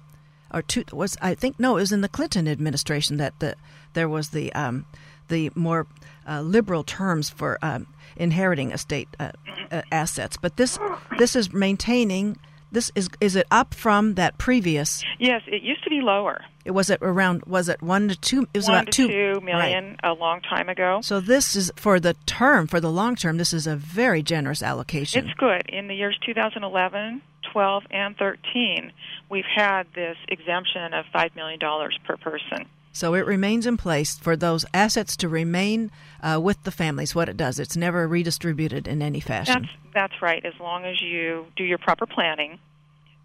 [0.53, 3.57] or two was I think no it was in the Clinton administration that the
[3.95, 4.87] there was the um,
[5.29, 5.87] the more
[6.29, 9.31] uh, liberal terms for um, inheriting estate uh,
[9.71, 10.79] uh, assets but this
[11.19, 12.37] this is maintaining
[12.75, 15.03] this is is it up from that previous?
[15.21, 16.41] Yes, it used to be lower.
[16.65, 18.49] It was it around was it one to two?
[18.53, 20.01] It was one about two, two million right.
[20.03, 21.01] a long time ago.
[21.01, 23.37] So this is for the term for the long term.
[23.37, 25.25] This is a very generous allocation.
[25.25, 25.69] It's good.
[25.69, 28.93] In the years 2011, 12, and 13,
[29.31, 32.67] we've had this exemption of five million dollars per person.
[32.95, 35.91] So it remains in place for those assets to remain
[36.23, 37.13] uh, with the families.
[37.13, 39.63] What it does, it's never redistributed in any fashion.
[39.63, 40.45] That's that's right.
[40.45, 42.61] As long as you do your proper planning,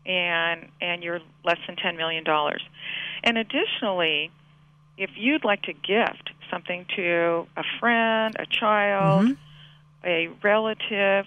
[0.07, 2.63] and and you're less than ten million dollars.
[3.23, 4.31] And additionally,
[4.97, 10.07] if you'd like to gift something to a friend, a child, mm-hmm.
[10.07, 11.25] a relative,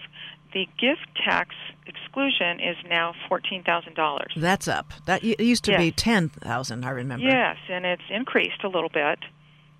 [0.53, 4.33] the gift tax exclusion is now fourteen thousand dollars.
[4.35, 4.93] That's up.
[5.05, 5.79] That used to yes.
[5.79, 6.85] be ten thousand.
[6.85, 7.25] I remember.
[7.25, 9.19] Yes, and it's increased a little bit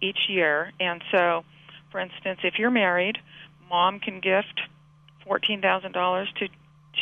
[0.01, 0.71] each year.
[0.79, 1.43] And so,
[1.91, 3.17] for instance, if you're married,
[3.69, 4.61] mom can gift
[5.25, 6.47] fourteen thousand dollars to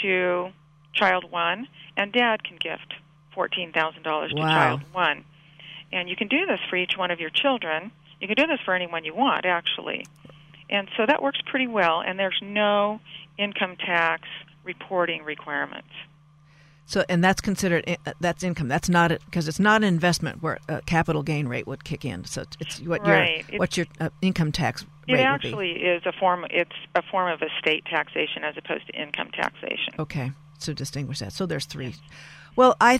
[0.01, 0.51] to
[0.93, 2.93] child one, and dad can gift
[3.33, 4.47] fourteen thousand dollars to wow.
[4.47, 5.25] child one.
[5.93, 7.91] And you can do this for each one of your children.
[8.21, 10.05] You can do this for anyone you want, actually
[10.71, 12.01] and so that works pretty well.
[12.01, 13.01] And there's no
[13.37, 14.23] income tax
[14.63, 15.89] reporting requirements.
[16.85, 18.67] So, and that's considered uh, that's income.
[18.67, 22.25] That's not because it's not an investment where a capital gain rate would kick in.
[22.25, 23.45] So it's what right.
[23.49, 26.45] your what your uh, income tax it actually is a form.
[26.49, 29.93] It's a form of estate taxation as opposed to income taxation.
[29.99, 31.33] Okay, so distinguish that.
[31.33, 31.95] So there's three.
[32.55, 32.99] Well, I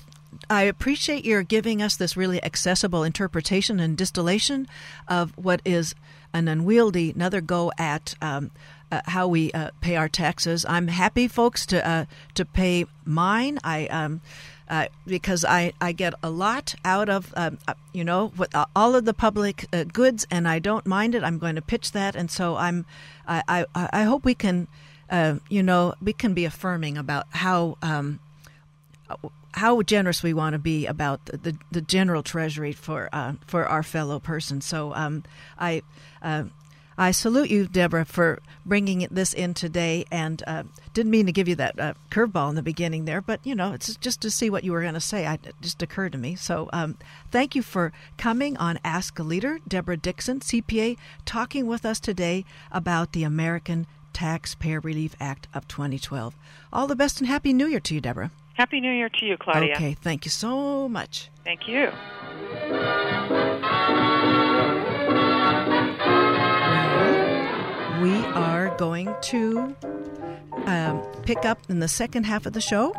[0.49, 4.67] I appreciate your giving us this really accessible interpretation and distillation
[5.07, 5.95] of what is
[6.33, 8.51] an unwieldy another go at um,
[8.91, 10.65] uh, how we uh, pay our taxes.
[10.67, 13.57] I'm happy, folks, to uh, to pay mine.
[13.63, 14.21] I um,
[14.69, 18.65] uh, because I, I get a lot out of um, uh, you know with uh,
[18.75, 21.23] all of the public goods, and I don't mind it.
[21.23, 22.85] I'm going to pitch that, and so I'm
[23.27, 24.67] I I, I hope we can
[25.49, 27.77] you know we can be affirming about how.
[27.81, 28.19] Um,
[29.53, 33.65] how generous we want to be about the, the, the general treasury for uh, for
[33.65, 34.61] our fellow person.
[34.61, 35.23] So um,
[35.59, 35.81] I
[36.21, 36.45] uh,
[36.97, 40.05] I salute you, Deborah, for bringing this in today.
[40.11, 43.39] And uh, didn't mean to give you that uh, curveball in the beginning there, but
[43.43, 45.25] you know, it's just to see what you were going to say.
[45.25, 46.35] I, it just occurred to me.
[46.35, 46.97] So um,
[47.31, 52.45] thank you for coming on Ask a Leader, Deborah Dickson, CPA, talking with us today
[52.71, 56.35] about the American Taxpayer Relief Act of 2012.
[56.71, 58.31] All the best and happy New Year to you, Deborah.
[58.61, 59.73] Happy New Year to you, Claudia.
[59.73, 61.31] Okay, thank you so much.
[61.43, 61.89] Thank you.
[68.03, 69.75] We are going to
[70.67, 72.93] um, pick up in the second half of the show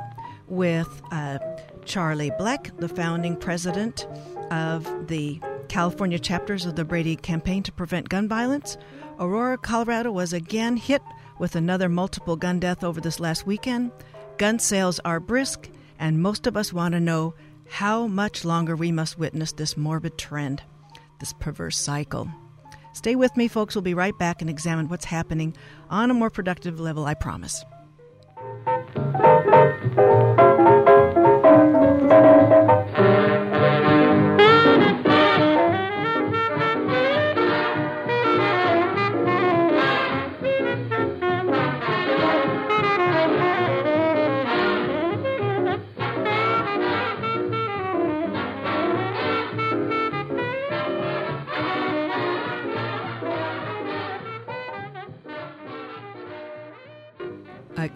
[0.49, 1.39] with uh,
[1.85, 4.09] Charlie Blek, the founding president
[4.51, 8.77] of the California chapters of the Brady Campaign to Prevent Gun Violence.
[9.21, 11.03] Aurora, Colorado was again hit
[11.39, 13.93] with another multiple gun death over this last weekend.
[14.43, 17.33] Gun sales are brisk, and most of us want to know
[17.69, 20.65] how much longer we must witness this morbid trend,
[21.21, 22.29] this perverse cycle.
[22.93, 23.77] Stay with me, folks.
[23.77, 25.55] We'll be right back and examine what's happening
[25.91, 27.65] on a more productive level, I promise.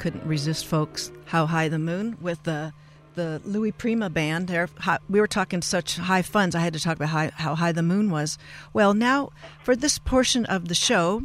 [0.07, 1.11] Couldn't resist, folks.
[1.25, 2.73] How high the moon with the
[3.17, 4.47] the Louis Prima band.
[4.47, 4.69] There,
[5.11, 6.55] we were talking such high funds.
[6.55, 8.39] I had to talk about how high the moon was.
[8.73, 9.31] Well, now
[9.65, 11.25] for this portion of the show,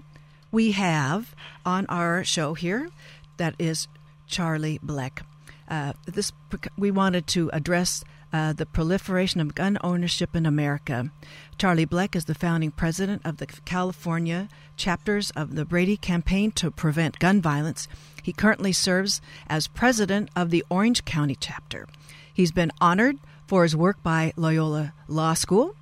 [0.52, 2.90] we have on our show here
[3.38, 3.88] that is
[4.26, 5.22] Charlie Blek.
[5.68, 6.32] Uh, this
[6.76, 11.12] we wanted to address uh, the proliferation of gun ownership in America.
[11.60, 14.50] Charlie Blek is the founding president of the California
[14.82, 17.88] chapters of the Brady Campaign to Prevent Gun Violence.
[18.24, 21.88] He currently serves as president of the Orange County chapter.
[22.34, 25.76] He's been honored for his work by Loyola Law School,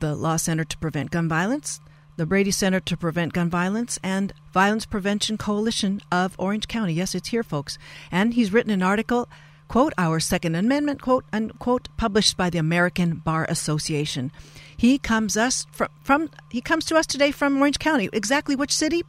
[0.00, 1.80] the Law Center to Prevent Gun Violence,
[2.16, 6.92] the Brady Center to Prevent Gun Violence, and Violence Prevention Coalition of Orange County.
[6.92, 7.78] Yes, it's here, folks.
[8.12, 9.26] And he's written an article
[9.68, 14.30] quote, our Second Amendment, quote, unquote, published by the American Bar Association.
[14.76, 18.08] He comes us from, from he comes to us today from Orange County.
[18.12, 19.02] Exactly which city?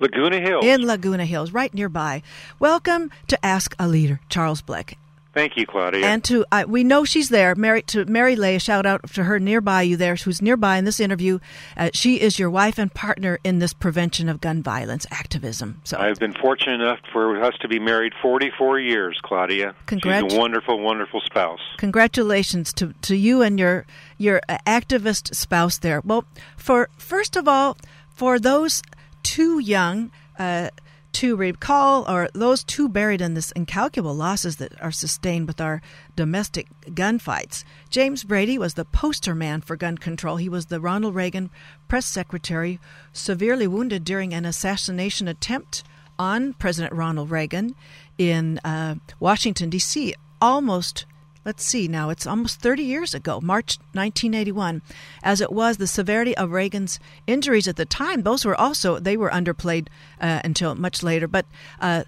[0.00, 0.64] Laguna Hills.
[0.64, 2.22] In Laguna Hills, right nearby.
[2.60, 4.94] Welcome to Ask a Leader, Charles Blek.
[5.34, 6.04] Thank you, Claudia.
[6.04, 7.54] And to uh, we know she's there.
[7.54, 10.84] Mary to Mary Leigh, a shout out to her nearby you there, who's nearby in
[10.84, 11.38] this interview.
[11.76, 15.80] Uh, she is your wife and partner in this prevention of gun violence activism.
[15.84, 19.74] So I've been fortunate enough for us to be married 44 years, Claudia.
[19.86, 21.60] Congrat- She's a wonderful, wonderful spouse.
[21.76, 23.86] Congratulations to to you and your
[24.18, 26.02] your uh, activist spouse there.
[26.04, 26.24] Well,
[26.56, 27.76] for first of all,
[28.12, 28.82] for those
[29.22, 30.10] too young.
[30.38, 30.70] Uh,
[31.10, 35.82] to recall, or those too buried in this incalculable losses that are sustained with our
[36.14, 37.64] domestic gunfights.
[37.90, 40.36] James Brady was the poster man for gun control.
[40.36, 41.50] He was the Ronald Reagan
[41.88, 42.78] press secretary,
[43.12, 45.82] severely wounded during an assassination attempt
[46.18, 47.74] on President Ronald Reagan
[48.16, 51.04] in uh, Washington, D.C., almost
[51.48, 54.82] let's see now, it's almost 30 years ago, March 1981.
[55.22, 59.16] As it was, the severity of Reagan's injuries at the time, those were also, they
[59.16, 59.88] were underplayed
[60.20, 61.26] uh, until much later.
[61.26, 61.46] But
[61.80, 62.04] uh,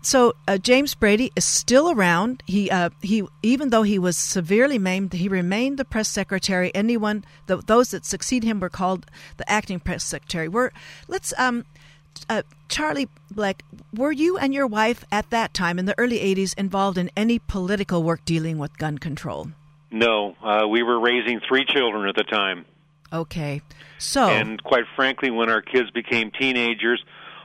[0.00, 2.42] so uh, James Brady is still around.
[2.46, 6.70] He uh, he even though he was severely maimed, he remained the press secretary.
[6.74, 9.04] Anyone the, those that succeed him were called
[9.36, 10.48] the acting press secretary.
[10.48, 10.70] We're
[11.06, 11.66] let's um
[12.28, 13.60] uh, Charlie Blek,
[13.94, 17.38] were you and your wife at that time in the early 80s involved in any
[17.38, 19.48] political work dealing with gun control?
[19.90, 22.66] No, uh, we were raising three children at the time.
[23.12, 23.62] Okay.
[23.98, 27.02] So And quite frankly, when our kids became teenagers,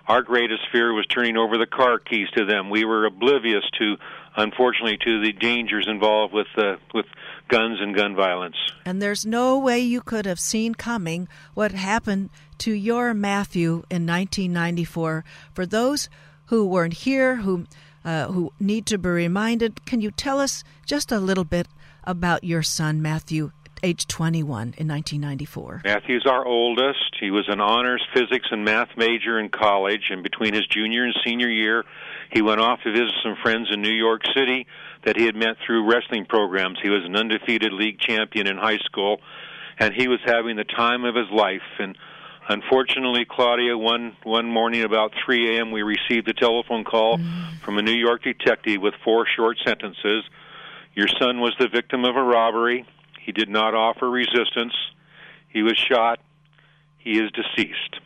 [0.08, 2.70] our greatest fear was turning over the car keys to them.
[2.70, 3.96] We were oblivious to,
[4.36, 7.06] unfortunately, to the dangers involved with uh, with
[7.48, 8.58] guns and gun violence.
[8.86, 12.30] and there's no way you could have seen coming what happened
[12.60, 15.24] to your Matthew in 1994.
[15.54, 16.10] For those
[16.46, 17.66] who weren't here, who
[18.06, 21.68] uh, who need to be reminded, can you tell us just a little bit
[22.04, 23.52] about your son Matthew,
[23.82, 25.82] age 21 in 1994?
[25.86, 27.16] Matthew's our oldest.
[27.20, 31.16] He was an honors physics and math major in college, and between his junior and
[31.26, 31.86] senior year,
[32.32, 34.68] he went off to visit some friends in New York City
[35.06, 36.80] that he had met through wrestling programs.
[36.82, 39.22] He was an undefeated league champion in high school,
[39.80, 41.62] and he was having the time of his life.
[41.80, 41.98] And
[42.50, 47.60] unfortunately, Claudia, one one morning about 3 a.m., we received a telephone call mm.
[47.60, 50.24] from a New York detective with four short sentences.
[50.96, 52.86] Your son was the victim of a robbery.
[53.20, 54.74] He did not offer resistance.
[55.50, 56.20] He was shot.
[56.98, 58.00] He is deceased.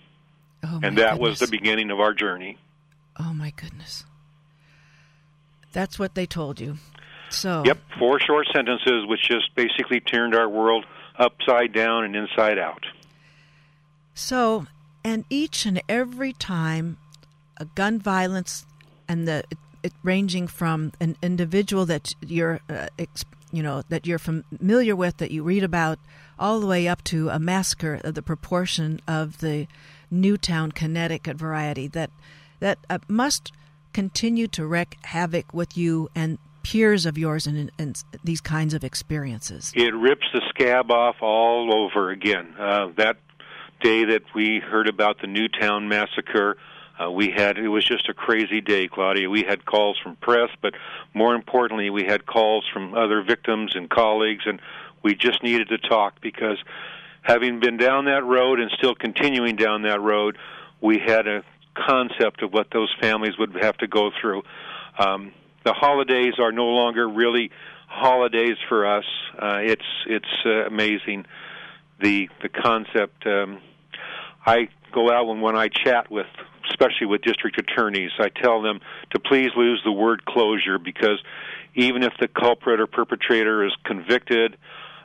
[0.63, 2.57] Oh, And that was the beginning of our journey.
[3.19, 4.05] Oh my goodness.
[5.71, 6.77] That's what they told you.
[7.29, 10.85] So Yep, four short sentences which just basically turned our world
[11.17, 12.85] upside down and inside out.
[14.17, 14.65] So,
[15.03, 16.97] and each and every time
[17.57, 18.65] a gun violence
[19.07, 24.07] and the it, it ranging from an individual that you're uh, ex, you know that
[24.07, 25.99] you're familiar with that you read about
[26.39, 29.67] all the way up to a massacre of the proportion of the
[30.09, 32.09] Newtown Connecticut variety that
[32.59, 33.51] that uh, must
[33.93, 37.93] continue to wreak havoc with you and peers of yours in, in, in
[38.23, 39.71] these kinds of experiences.
[39.75, 42.55] It rips the scab off all over again.
[42.59, 43.17] Uh, that
[43.79, 46.57] day that we heard about the Newtown massacre,
[46.99, 49.29] uh, we had it was just a crazy day, Claudia.
[49.29, 50.73] We had calls from press, but
[51.13, 54.59] more importantly, we had calls from other victims and colleagues, and
[55.03, 56.57] we just needed to talk because
[57.21, 60.37] having been down that road and still continuing down that road,
[60.81, 61.43] we had a
[61.75, 64.41] concept of what those families would have to go through.
[64.97, 67.51] Um, the holidays are no longer really
[67.87, 69.05] holidays for us.
[69.37, 71.25] Uh, it's it's uh, amazing
[72.01, 73.25] the the concept.
[73.25, 73.61] Um,
[74.45, 76.27] I go out when when I chat with,
[76.69, 78.79] especially with district attorneys, I tell them
[79.11, 81.21] to please lose the word closure because
[81.75, 84.57] even if the culprit or perpetrator is convicted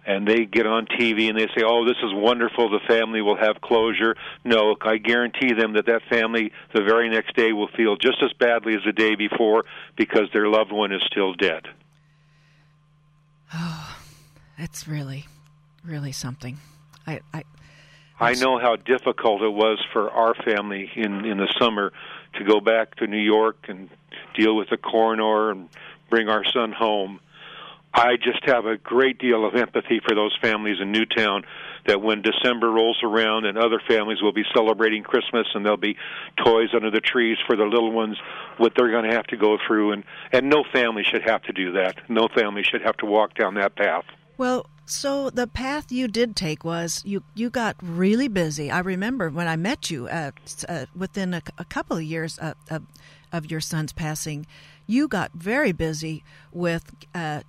[0.04, 2.70] and they get on TV and they say, "Oh, this is wonderful.
[2.70, 7.36] The family will have closure." No, I guarantee them that that family the very next
[7.36, 9.64] day will feel just as badly as the day before
[9.96, 11.66] because their loved one is still dead.
[13.54, 13.98] Oh,
[14.58, 15.26] that's really,
[15.84, 16.56] really something.
[17.06, 17.44] I, I
[18.20, 21.92] I know how difficult it was for our family in in the summer
[22.34, 23.90] to go back to New York and
[24.34, 25.68] deal with the coroner and
[26.08, 27.20] bring our son home.
[27.94, 31.44] I just have a great deal of empathy for those families in Newtown
[31.86, 35.96] that when December rolls around and other families will be celebrating Christmas and there'll be
[36.42, 38.16] toys under the trees for the little ones
[38.56, 41.52] what they're going to have to go through and and no family should have to
[41.52, 41.96] do that.
[42.08, 44.04] No family should have to walk down that path.
[44.42, 48.72] Well, so the path you did take was you you got really busy.
[48.72, 50.32] I remember when I met you uh,
[50.68, 52.82] uh, within a, a couple of years uh, of,
[53.32, 54.48] of your son's passing,
[54.88, 56.90] you got very busy with.
[57.14, 57.42] Uh,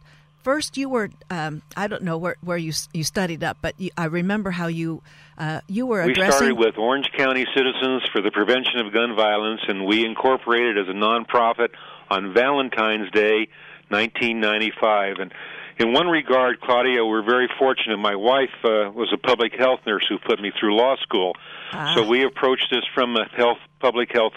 [0.44, 3.90] first, you were um, I don't know where, where you you studied up, but you,
[3.98, 5.02] I remember how you
[5.40, 6.32] uh, you were We addressing.
[6.34, 10.88] started with Orange County Citizens for the Prevention of Gun Violence, and we incorporated as
[10.90, 11.70] a nonprofit
[12.12, 13.48] on Valentine's Day,
[13.90, 15.16] 1995.
[15.18, 15.34] And
[15.80, 17.98] in one regard, Claudia, we're very fortunate.
[17.98, 21.34] My wife uh, was a public health nurse who put me through law school,
[21.72, 21.94] Ah.
[21.96, 24.34] so we approached this from a health, public health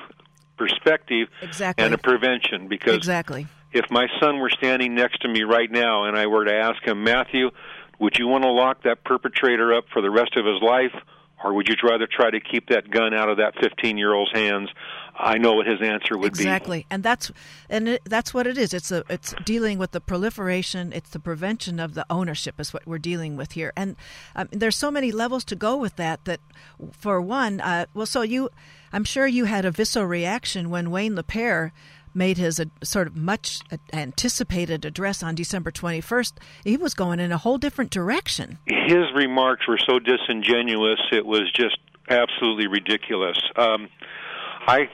[0.57, 1.85] perspective Exactly.
[1.85, 2.69] and a prevention.
[2.69, 3.47] Because exactly.
[3.73, 6.83] if my son were standing next to me right now and I were to ask
[6.83, 7.51] him, Matthew,
[7.99, 10.95] would you want to lock that perpetrator up for the rest of his life,
[11.45, 14.33] or would you rather try to keep that gun out of that 15 year old's
[14.33, 14.71] hands?
[15.19, 16.41] I know what his answer would be.
[16.41, 17.31] exactly and that's
[17.69, 21.19] and it, that's what it is it's a it's dealing with the proliferation it's the
[21.19, 23.97] prevention of the ownership is what we're dealing with here and
[24.35, 26.41] um, there's so many levels to go with that that
[26.93, 28.51] for one uh, well so you
[28.93, 31.73] i'm sure you had a visceral reaction when wayne lapierre
[32.15, 33.61] made his uh, sort of much
[33.93, 36.33] anticipated address on december 21st
[36.65, 38.59] he was going in a whole different direction.
[38.67, 43.39] His remarks were so disingenuous, it was just absolutely ridiculous.
[43.57, 43.89] Um,
[44.67, 44.89] I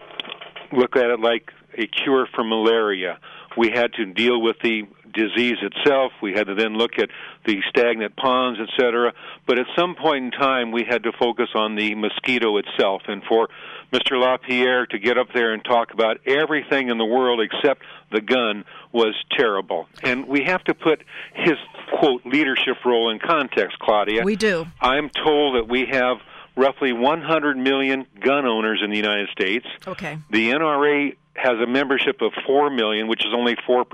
[0.73, 3.19] look at it like a cure for malaria.
[3.57, 6.13] We had to deal with the disease itself.
[6.23, 7.11] We had to then look at
[7.47, 9.13] the stagnant ponds, etc.
[9.47, 13.03] But at some point in time, we had to focus on the mosquito itself.
[13.09, 13.49] And for
[13.93, 14.19] Mr.
[14.19, 18.65] LaPierre to get up there and talk about everything in the world except the gun
[18.93, 19.87] was terrible.
[20.03, 21.03] And we have to put
[21.35, 21.57] his
[21.99, 24.23] quote leadership role in context, Claudia.
[24.25, 24.67] We do.
[24.81, 26.19] I'm told that we have
[26.57, 29.67] roughly 100 million gun owners in the United States.
[29.87, 30.19] Okay.
[30.31, 33.85] The NRA has a membership of 4 million, which is only 4%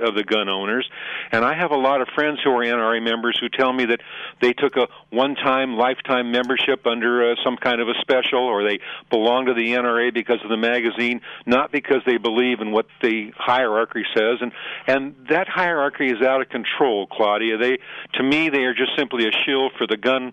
[0.00, 0.88] of the gun owners.
[1.30, 4.00] And I have a lot of friends who are NRA members who tell me that
[4.40, 8.66] they took a one time, lifetime membership under uh, some kind of a special, or
[8.66, 8.80] they
[9.10, 13.32] belong to the NRA because of the magazine, not because they believe in what the
[13.36, 14.38] hierarchy says.
[14.40, 14.52] And,
[14.86, 17.58] and that hierarchy is out of control, Claudia.
[17.58, 17.78] They,
[18.14, 20.32] to me, they are just simply a shield for the gun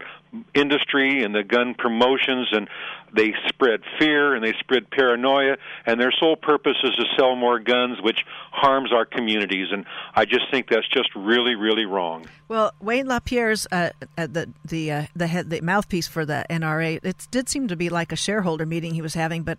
[0.54, 2.68] industry and the gun promotions and
[3.14, 7.60] they spread fear and they spread paranoia and their sole purpose is to sell more
[7.60, 8.20] guns which
[8.52, 9.86] harms our communities and
[10.16, 12.26] i just think that's just really really wrong.
[12.48, 17.00] Well wayne lapierre's uh, uh, the the uh, the head the mouthpiece for the nra
[17.04, 19.58] it did seem to be like a shareholder meeting he was having but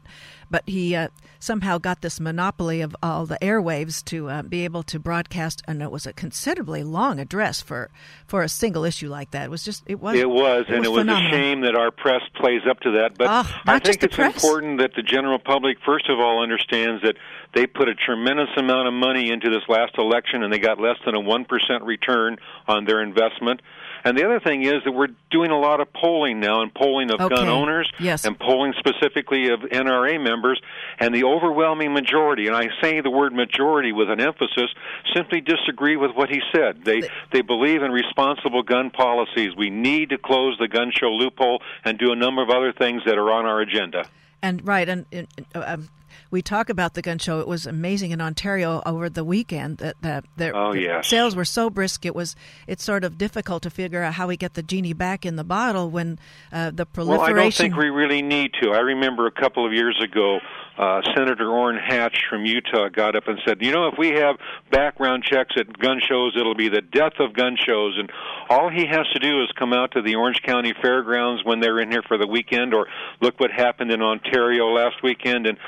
[0.50, 4.82] but he uh, somehow got this monopoly of all the airwaves to uh, be able
[4.84, 7.90] to broadcast and it was a considerably long address for
[8.26, 10.78] for a single issue like that it was just it was it was it and
[10.80, 11.28] was it was phenomenal.
[11.28, 14.34] a shame that our press plays up to that but Ah, i think it's press.
[14.34, 17.16] important that the general public first of all understands that
[17.54, 20.96] they put a tremendous amount of money into this last election and they got less
[21.04, 21.46] than a 1%
[21.84, 22.36] return
[22.68, 23.60] on their investment
[24.06, 27.10] and the other thing is that we're doing a lot of polling now and polling
[27.10, 27.34] of Okay.
[27.34, 28.24] gun owners Yes.
[28.24, 30.60] and polling specifically of NRA members,
[30.98, 34.70] and the overwhelming majority, and I say the word majority with an emphasis,
[35.14, 36.84] simply disagree with what he said.
[36.84, 37.02] They
[37.32, 39.54] they believe in responsible gun policies.
[39.56, 43.02] We need to close the gun show loophole and do a number of other things
[43.04, 44.06] that are on our agenda.
[44.42, 45.88] And right, and, and uh, um,
[46.30, 47.40] we talk about the gun show.
[47.40, 49.78] It was amazing in Ontario over the weekend.
[49.78, 50.24] That
[50.54, 51.08] Oh, the yes.
[51.08, 52.04] sales were so brisk.
[52.04, 55.24] It was it's sort of difficult to figure out how we get the genie back
[55.26, 56.18] in the bottle when
[56.52, 57.34] uh, the proliferation.
[57.34, 58.70] Well, I don't think we really need to.
[58.72, 60.38] I remember a couple of years ago,
[60.78, 64.36] uh, Senator Orrin Hatch from Utah got up and said, "You know, if we have
[64.70, 68.10] background checks at gun shows, it'll be the death of gun shows." And
[68.50, 71.80] all he has to do is come out to the Orange County Fairgrounds when they're
[71.80, 72.86] in here for the weekend, or
[73.20, 75.58] look what happened in Ontario last weekend, and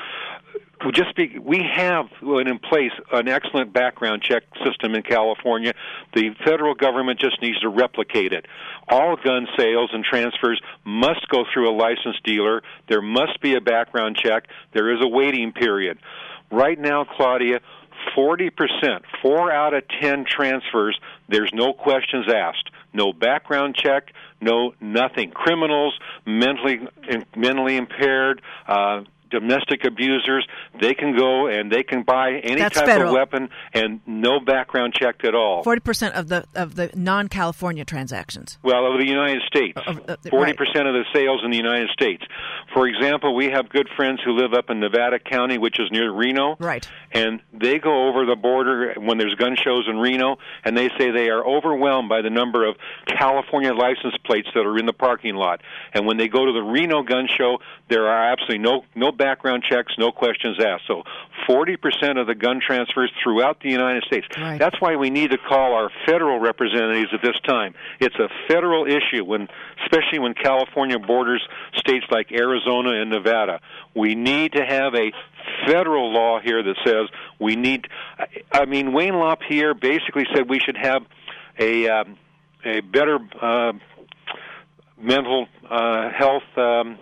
[0.93, 5.73] just we have in place an excellent background check system in California.
[6.13, 8.45] The federal government just needs to replicate it.
[8.87, 12.61] All gun sales and transfers must go through a licensed dealer.
[12.87, 14.47] There must be a background check.
[14.73, 15.99] There is a waiting period.
[16.51, 17.59] Right now, Claudia,
[18.17, 18.49] 40%,
[19.21, 22.69] 4 out of 10 transfers, there's no questions asked.
[22.93, 25.31] No background check, no nothing.
[25.31, 25.93] Criminals,
[26.25, 26.79] mentally
[27.35, 30.47] mentally impaired, uh, domestic abusers,
[30.79, 33.09] they can go and they can buy any That's type federal.
[33.09, 35.63] of weapon and no background check at all.
[35.63, 38.57] Forty percent of the of the non-California transactions.
[38.63, 40.57] Well, of the United States, Of- of the- forty right.
[40.57, 42.23] percent of the sales in the United States.
[42.73, 46.11] For example, we have good friends who live up in Nevada County, which is near
[46.11, 46.87] Reno, Right.
[47.11, 51.11] and they go over the border when there's gun shows in Reno, and they say
[51.11, 52.75] they are overwhelmed by the number of
[53.07, 55.61] California license plates that are in the parking lot.
[55.93, 59.63] And when they go to the Reno gun show, there are absolutely no no background
[59.69, 60.85] checks, no questions asked.
[60.87, 61.03] So,
[61.45, 64.25] forty percent of the gun transfers throughout the United States.
[64.35, 64.57] Right.
[64.57, 67.75] That's why we need to call our federal representatives at this time.
[67.99, 69.47] It's a federal issue when,
[69.83, 73.59] especially when California borders states like Arizona and Nevada.
[73.93, 75.11] We need to have a
[75.67, 77.09] federal law here that says
[77.39, 77.87] we need.
[78.51, 81.03] I mean, Wayne LaPierre basically said we should have
[81.59, 82.17] a um,
[82.65, 83.73] a better uh,
[84.97, 86.43] mental uh, health.
[86.57, 86.97] Um,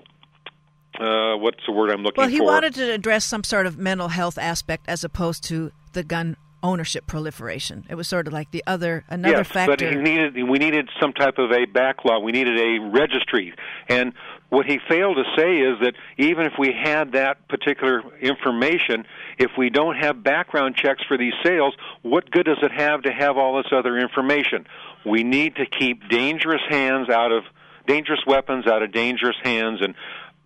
[1.00, 2.22] uh, what's the word I'm looking for?
[2.22, 2.46] Well, he for?
[2.46, 7.06] wanted to address some sort of mental health aspect as opposed to the gun ownership
[7.06, 7.86] proliferation.
[7.90, 9.72] It was sort of like the other another yes, factor.
[9.72, 12.24] but he needed we needed some type of a backlog.
[12.24, 13.54] We needed a registry,
[13.88, 14.14] and
[14.50, 19.06] what he failed to say is that even if we had that particular information,
[19.38, 23.12] if we don't have background checks for these sales, what good does it have to
[23.12, 24.66] have all this other information?
[25.06, 27.44] We need to keep dangerous hands out of
[27.88, 29.96] dangerous weapons out of dangerous hands and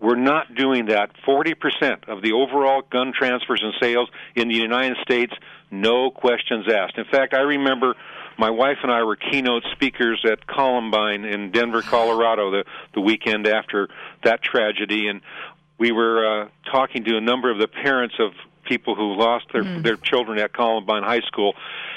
[0.02, 1.12] we're not doing that.
[1.28, 5.34] 40% of the overall gun transfers and sales in the United States,
[5.70, 6.98] no questions asked.
[6.98, 7.96] In fact, I remember
[8.38, 13.46] my wife and I were keynote speakers at Columbine in Denver, Colorado, the, the weekend
[13.46, 13.90] after
[14.24, 15.22] that tragedy, and
[15.78, 18.32] we were uh, talking to a number of the parents of
[18.64, 21.54] people who lost their their children at Columbine High School,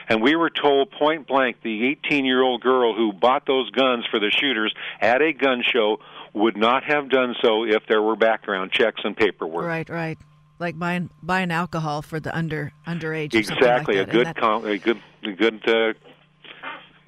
[0.09, 4.05] and we were told point blank the 18 year old girl who bought those guns
[4.11, 5.99] for the shooters at a gun show
[6.35, 9.65] would not have done so if there were background checks and paperwork.
[9.65, 10.19] Right, right.
[10.59, 13.35] like buying buying alcohol for the under underage.
[13.35, 15.69] Exactly, like a good com- a good a good.
[15.69, 15.95] Uh,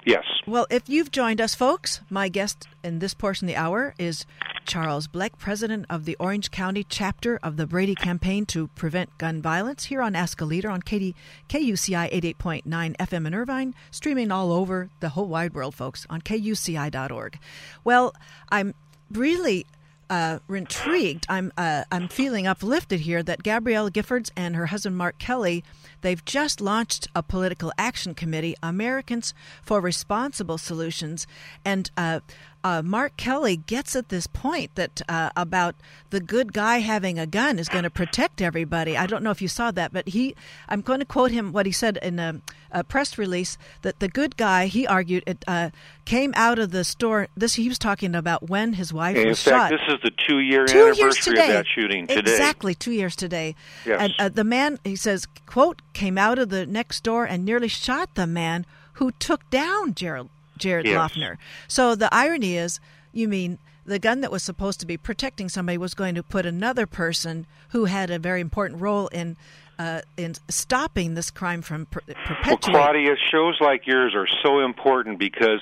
[0.05, 0.23] yes.
[0.47, 4.25] Well, if you've joined us, folks, my guest in this portion of the hour is
[4.65, 9.41] Charles Blek, president of the Orange County chapter of the Brady Campaign to Prevent Gun
[9.41, 11.15] Violence, here on Ask a Leader on KD,
[11.49, 12.65] KUCI 88.9
[12.97, 17.39] FM in Irvine, streaming all over the whole wide world, folks, on KUCI.org.
[17.83, 18.13] Well,
[18.49, 18.73] I'm
[19.11, 19.65] really
[20.09, 21.25] uh, intrigued.
[21.29, 25.63] I'm uh, I'm feeling uplifted here that Gabrielle Giffords and her husband Mark Kelly
[26.01, 31.27] they've just launched a political action committee, Americans for Responsible Solutions,
[31.65, 32.21] and uh,
[32.67, 35.75] uh, Mark Kelly gets at this point that uh, about
[36.09, 38.97] the good guy having a gun is going to protect everybody.
[38.97, 40.35] I don't know if you saw that, but he,
[40.67, 42.41] I'm going to quote him what he said in a,
[42.71, 45.69] a press release that the good guy, he argued, it uh,
[46.03, 47.29] came out of the store.
[47.37, 49.79] This he was talking about when his wife in was fact, shot.
[49.87, 52.19] this is the two-year Two anniversary of that shooting today.
[52.19, 53.55] Exactly, two years today.
[53.85, 54.01] Yes.
[54.01, 57.69] And uh, the man, he says, quote, came out of the next door and nearly
[57.69, 60.27] shot the man who took down Jared,
[60.57, 60.97] Jared Yes.
[61.13, 61.37] Loughner.
[61.67, 62.79] So the irony is,
[63.11, 66.45] you mean the gun that was supposed to be protecting somebody was going to put
[66.45, 69.37] another person who had a very important role in
[69.79, 72.01] uh, in stopping this crime from per-
[72.45, 72.57] Well.
[72.57, 75.61] Claudia, shows like yours are so important because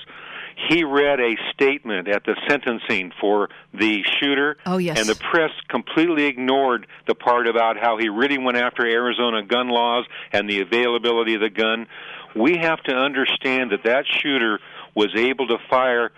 [0.70, 4.56] he read a statement at the sentencing for the shooter.
[4.64, 4.98] Oh, yes.
[4.98, 9.68] And the press completely ignored the part about how he really went after Arizona gun
[9.68, 11.86] laws and the availability of the gun.
[12.34, 14.58] We have to understand that that shooter
[14.96, 16.10] was able to fire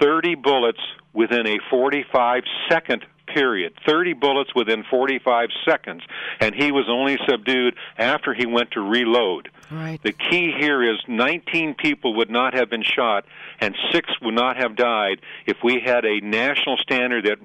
[0.00, 0.80] 30 bullets
[1.14, 3.74] within a 45 second period.
[3.86, 6.02] 30 bullets within 45 seconds
[6.40, 9.50] and he was only subdued after he went to reload.
[9.70, 10.02] Right.
[10.02, 13.26] the key here is 19 people would not have been shot
[13.60, 17.38] and 6 would not have died if we had a national standard that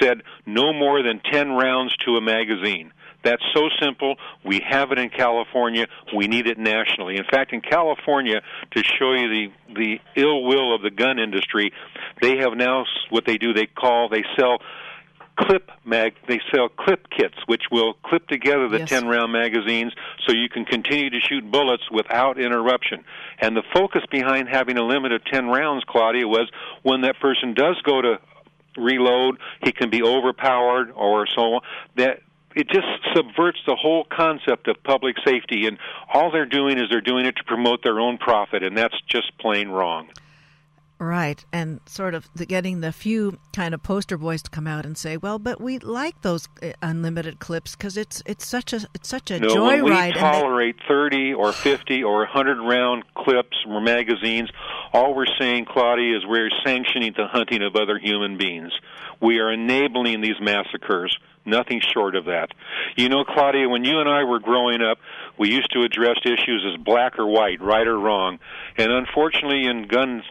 [0.00, 2.92] said no more than 10 rounds to a magazine
[3.24, 4.16] that's so simple.
[4.44, 5.86] We have it in California.
[6.14, 7.16] We need it nationally.
[7.16, 11.72] In fact, in California, to show you the the ill will of the gun industry,
[12.20, 13.52] they have now what they do.
[13.52, 14.58] They call they sell
[15.36, 16.14] clip mag.
[16.28, 18.88] They sell clip kits, which will clip together the Yes.
[18.88, 19.92] ten round magazines,
[20.26, 23.04] so you can continue to shoot bullets without interruption.
[23.40, 26.48] And the focus behind having a limit of ten rounds, Claudia, was
[26.82, 28.20] when that person does go to
[28.76, 31.60] reload, he can be overpowered or so on.
[31.96, 32.20] That
[32.54, 35.78] it just subverts the whole concept of public safety, and
[36.12, 39.36] all they're doing is they're doing it to promote their own profit, and that's just
[39.38, 40.08] plain wrong.
[41.00, 44.86] Right, and sort of the, getting the few kind of poster boys to come out
[44.86, 48.86] and say, "Well, but we like those uh, unlimited clips because it's it's such a
[48.94, 52.58] it's such a No, when we joyride." and they- tolerate 30 or 50 or 100
[52.62, 54.48] round clips or magazines,
[54.92, 58.72] all we're saying, Claudia, is we're sanctioning the hunting of other human beings.
[59.20, 61.18] We are enabling these massacres.
[61.46, 62.48] Nothing short of that.
[62.96, 64.98] You know, Claudia, when you and I were growing up,
[65.38, 68.38] we used to address issues as black or white, right or wrong.
[68.78, 70.22] And unfortunately, in gun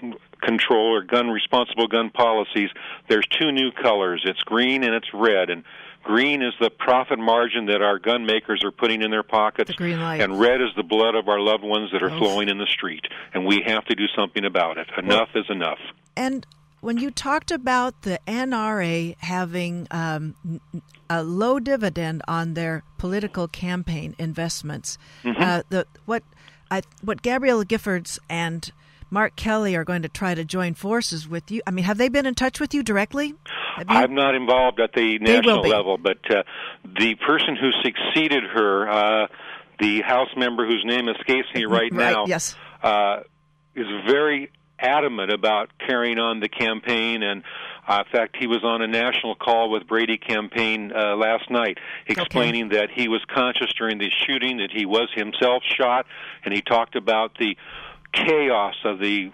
[0.41, 2.69] control or gun responsible gun policies,
[3.09, 4.23] there's two new colors.
[4.25, 5.49] It's green and it's red.
[5.49, 5.63] And
[6.03, 9.69] green is the profit margin that our gun makers are putting in their pockets.
[9.69, 10.19] The green light.
[10.21, 12.17] And red is the blood of our loved ones that are Oh.
[12.17, 13.05] flowing in the street.
[13.33, 14.87] And we have to do something about it.
[14.97, 15.79] Enough is enough.
[16.17, 16.45] And
[16.83, 20.35] when you talked about the NRA having um,
[21.09, 25.41] a low dividend on their political campaign investments, Mm-hmm.
[25.41, 26.23] uh, the what
[26.69, 28.69] I, what Gabrielle Giffords and
[29.09, 31.61] Mark Kelly are going to try to join forces with you.
[31.67, 33.27] I mean, have they been in touch with you directly?
[33.27, 33.37] You-
[33.87, 36.43] I'm not involved at the national level, but uh,
[36.99, 39.27] the person who succeeded her, uh,
[39.79, 42.55] the House member whose name escapes me right, Right, now, yes.
[42.83, 43.21] uh,
[43.75, 44.51] is very
[44.83, 47.43] adamant about carrying on the campaign and
[47.87, 51.77] uh, in fact he was on a national call with Brady campaign uh, last night
[52.07, 56.05] explaining that he was conscious during the shooting that he was himself shot
[56.43, 57.57] and he talked about the
[58.13, 59.31] chaos of the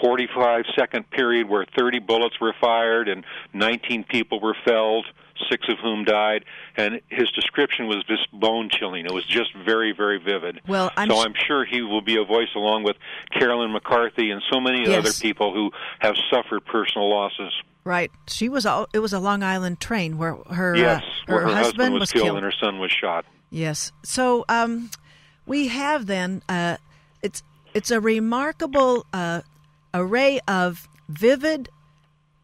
[0.00, 3.24] 45 second period where 30 bullets were fired and
[3.54, 5.06] 19 people were felled
[5.50, 6.44] six of whom died
[6.76, 11.10] and his description was just bone chilling it was just very very vivid Well, I'm
[11.10, 12.96] so i'm sure he will be a voice along with
[13.38, 14.98] carolyn mccarthy and so many Yes.
[14.98, 15.70] other people who
[16.00, 17.52] have suffered personal losses
[17.84, 18.12] Right.
[18.28, 18.64] She was.
[18.64, 21.94] all It was a Long Island train where her yes uh, where her, her husband,
[21.94, 23.90] was, killed, and her son was shot Yes.
[24.04, 24.90] So um,
[25.46, 26.76] we have then uh,
[27.22, 27.42] it's
[27.74, 29.40] it's a remarkable uh,
[29.92, 31.68] array of vivid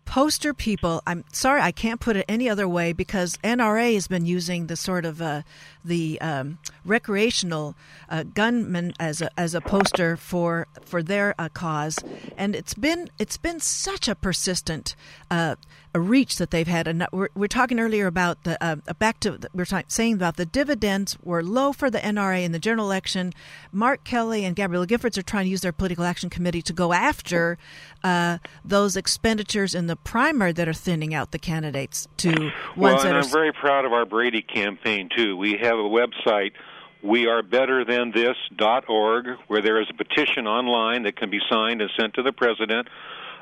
[0.08, 1.02] poster people.
[1.06, 4.74] I'm sorry, I can't put it any other way because NRA has been using the
[4.74, 5.42] sort of uh,
[5.84, 7.74] the um, recreational
[8.08, 11.98] uh, gunman as a as a poster for for their uh, cause,
[12.38, 14.96] and it's been it's been such a persistent
[15.30, 15.56] uh,
[15.94, 16.86] a reach that they've had.
[16.86, 21.16] And we're, we're talking earlier about the uh, back to we're saying about the dividends
[21.22, 23.32] were low for the NRA in the general election.
[23.72, 26.92] Mark Kelly and Gabrielle Giffords are trying to use their political action committee to go
[26.92, 27.58] after
[28.04, 33.00] uh, those expenditures in the primary that are thinning out the candidates to ones well,
[33.06, 33.20] and are.
[33.20, 35.36] I'm very proud of our Brady campaign too.
[35.36, 36.52] We have a website
[37.02, 41.80] we are better than this.org where there is a petition online that can be signed
[41.80, 42.88] and sent to the president.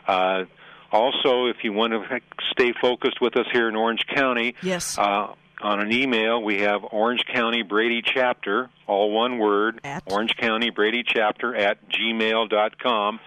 [0.06, 0.44] Uh,
[0.92, 2.20] also, if you want to
[2.52, 4.98] stay focused with us here in Orange County, yes.
[4.98, 10.02] Uh, on an email, we have Orange County Brady Chapter, all one word, at?
[10.06, 13.20] Orange County Brady Chapter at gmail.com.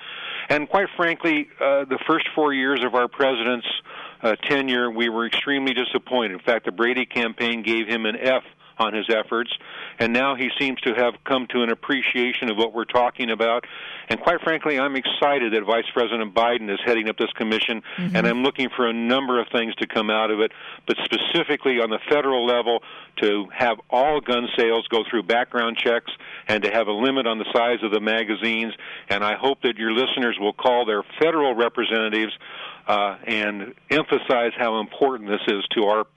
[0.49, 3.67] And quite frankly, uh, the first four years of our president's
[4.21, 6.33] uh, tenure, we were extremely disappointed.
[6.33, 8.43] In fact, the Brady campaign gave him an F
[8.79, 9.51] on his efforts,
[9.99, 13.65] and now he seems to have come to an appreciation of what we're talking about.
[14.07, 18.15] And quite frankly, I'm excited that Vice President Biden is heading up this commission, mm-hmm.
[18.15, 20.51] and I'm looking for a number of things to come out of it,
[20.87, 22.81] but specifically on the federal level
[23.21, 26.11] to have all gun sales go through background checks
[26.47, 28.73] and to have a limit on the size of the magazines.
[29.09, 32.31] And I hope that your listeners will call their federal representatives
[32.87, 36.07] uh, and emphasize how important this is to our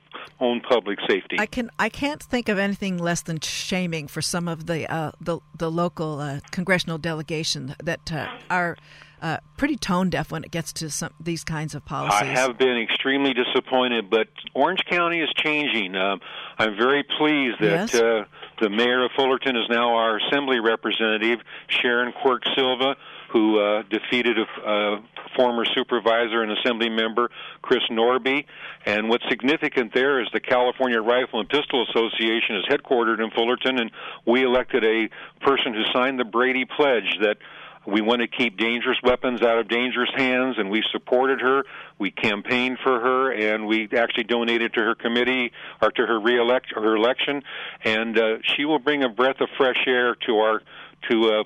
[0.40, 1.36] own public safety.
[1.38, 5.12] I can I can't think of anything less than shaming for some of the uh,
[5.20, 8.76] the the local uh, congressional delegation that uh, are.
[9.20, 12.20] Uh, pretty tone deaf when it gets to some these kinds of policies.
[12.20, 15.94] I have been extremely disappointed, but Orange County is changing.
[15.94, 16.18] Um,
[16.58, 17.94] I'm very pleased that yes.
[17.94, 18.24] uh,
[18.60, 22.96] the mayor of Fullerton is now our assembly representative, Sharon Quirk Silva,
[23.32, 25.02] who uh, defeated a, a
[25.36, 27.30] former supervisor and assembly member,
[27.62, 28.44] Chris Norby.
[28.84, 33.78] And what's significant there is the California Rifle and Pistol Association is headquartered in Fullerton,
[33.78, 33.90] and
[34.26, 35.08] we elected a
[35.40, 37.38] person who signed the Brady Pledge that
[37.86, 41.64] we want to keep dangerous weapons out of dangerous hands, and we supported her.
[41.98, 46.66] We campaigned for her, and we actually donated to her committee or to her reelect
[46.74, 47.42] her election.
[47.84, 50.62] And uh, she will bring a breath of fresh air to our
[51.10, 51.42] to uh,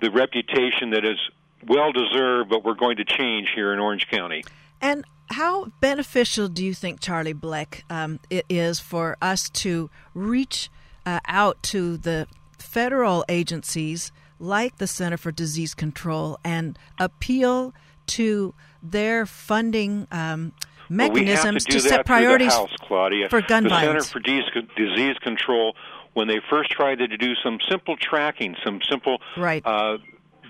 [0.00, 1.18] the reputation that is
[1.66, 4.44] well deserved, but we're going to change here in Orange County.
[4.80, 10.70] And how beneficial do you think, Charlie Blek, um, it is for us to reach
[11.04, 12.26] uh, out to the
[12.58, 17.74] federal agencies like the Center for Disease Control and appeal
[18.06, 20.52] to their funding um,
[20.88, 23.28] mechanisms well, we to, to set priorities House, Claudia.
[23.28, 24.08] for gun the violence?
[24.08, 25.74] Center for Disease Control,
[26.14, 29.64] when they first tried to do some simple tracking, some simple right.
[29.64, 29.98] Uh,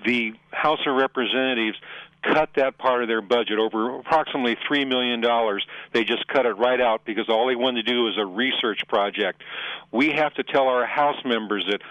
[0.05, 1.77] the House of Representatives
[2.21, 5.21] cut that part of their budget over approximately $3 million.
[5.93, 8.81] They just cut it right out because all they wanted to do was a research
[8.87, 9.41] project.
[9.91, 11.81] We have to tell our House members that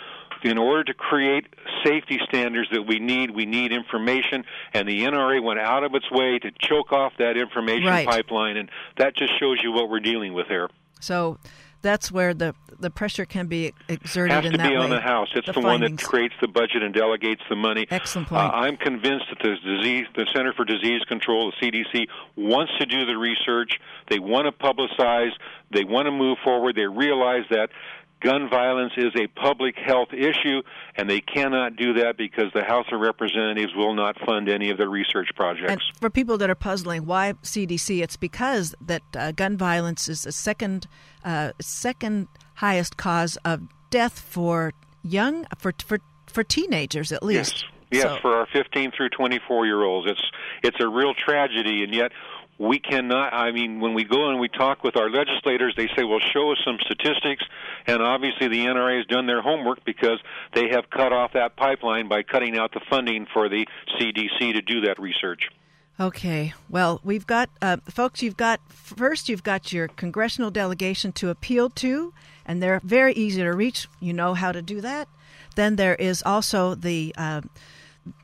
[0.43, 1.47] in order to create
[1.85, 6.09] safety standards that we need, we need information, and the NRA went out of its
[6.11, 8.07] way to choke off that information right.
[8.07, 10.69] pipeline, and that just shows you what we're dealing with here.
[11.01, 11.39] So
[11.83, 14.97] that's where the the pressure can be exerted has in to that be on way.
[14.97, 15.29] the House.
[15.35, 17.87] It's the, the, one that creates the budget and delegates the money.
[17.91, 18.43] Excellent point.
[18.43, 22.07] Uh, I'm convinced that the disease, the Center for Disease Control, the CDC,
[22.37, 23.72] wants to do the research.
[24.09, 25.31] They want to publicize.
[25.72, 26.76] They want to move forward.
[26.76, 27.70] They realize that
[28.21, 30.62] gun violence is a public health issue,
[30.97, 34.79] and they cannot do that because the House of Representatives will not fund any of
[34.79, 35.71] their research projects.
[35.71, 38.03] And for people that are puzzling, why CDC?
[38.03, 40.87] It's because that uh, gun violence is the second
[41.25, 47.64] uh, second highest cause of death for young for for for teenagers at least.
[47.91, 48.19] Yes, yes, so.
[48.21, 50.23] for our 15 through 24 year olds, it's
[50.62, 52.12] it's a real tragedy, and yet
[52.59, 56.05] we cannot i mean when we go and we talk with our legislators they say
[56.05, 57.45] well show us some statistics
[57.87, 60.19] and obviously the nra has done their homework because
[60.55, 63.67] they have cut off that pipeline by cutting out the funding for the
[64.01, 65.49] cdc to do that research
[66.01, 66.55] Okay.
[66.69, 71.71] Well, we've got, uh, folks, you've got, first, you've got your congressional delegation to appeal
[71.71, 72.15] to,
[72.47, 73.89] and they're very easy to reach.
[73.99, 75.09] You know how to do that.
[75.57, 77.41] Then there is also the, uh,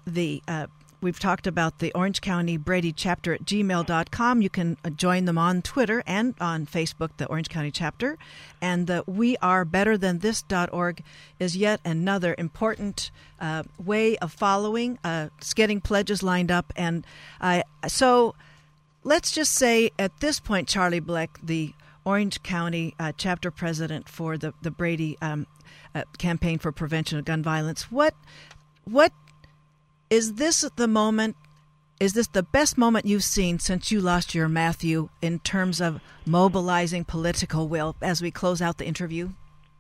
[0.07, 0.69] the, uh,
[1.05, 4.41] we've talked about the Orange County Brady chapter at gmail.com.
[4.41, 8.17] You can join them on Twitter and on Facebook, the Orange County chapter.
[8.63, 11.03] And the We Are Better Than This.org
[11.39, 16.73] is yet another important uh, way of following, uh, getting pledges lined up.
[16.75, 17.07] And
[17.39, 18.35] uh, so
[19.05, 21.75] let's just say at this point, Charlie Blek, the
[22.07, 25.47] Orange County uh, chapter president for the, the Brady um,
[25.95, 28.15] uh, campaign for prevention of gun violence, what
[28.87, 29.13] what
[30.15, 31.35] is this the moment
[31.99, 36.01] is this the best moment you've seen since you lost your Matthew in terms of
[36.25, 39.31] mobilizing political will as we close out the interview?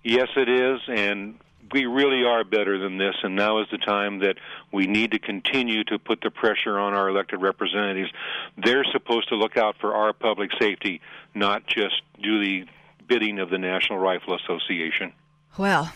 [0.02, 1.38] Yes, it is, and
[1.72, 4.36] we really are better than this, and now is the time that
[4.72, 8.10] we need to continue to put the pressure on our elected representatives.
[8.56, 11.00] They're supposed to look out for our public safety,
[11.34, 12.64] not just do the
[13.08, 15.12] bidding of the National Rifle Association.
[15.58, 15.92] Well,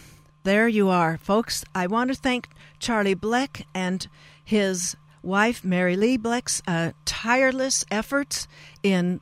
[0.48, 1.62] there you are, folks.
[1.74, 4.08] I want to thank Charlie Blek and
[4.42, 8.48] his wife, Mary Leigh Blek's uh, tireless efforts
[8.82, 9.20] in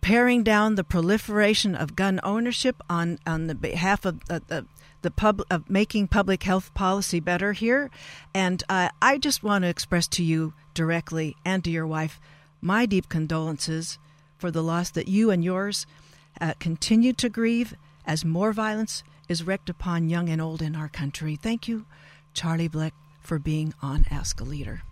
[0.00, 4.64] paring down the proliferation of gun ownership on, on the behalf of uh, the
[5.02, 7.90] the pub of making public health policy better here.
[8.34, 12.18] And uh, I just want to express to you directly and to your wife
[12.62, 13.98] my deep condolences
[14.38, 15.86] for the loss that you and yours
[16.40, 17.74] uh, continue to grieve
[18.06, 21.36] as more violence is wreaked upon young and old in our country.
[21.36, 21.86] Thank you,
[22.34, 24.82] Charlie Blek, for being on Ask a Leader.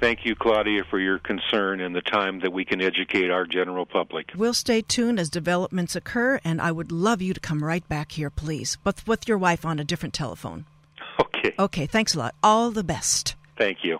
[0.00, 3.86] Thank you, Claudia, for your concern and the time that we can educate our general
[3.86, 4.32] public.
[4.36, 8.12] We'll stay tuned as developments occur, and I would love you to come right back
[8.12, 10.66] here, please, but with your wife on a different telephone.
[11.20, 11.54] Okay.
[11.58, 12.34] Okay, thanks a lot.
[12.42, 13.34] All the best.
[13.58, 13.98] Thank you.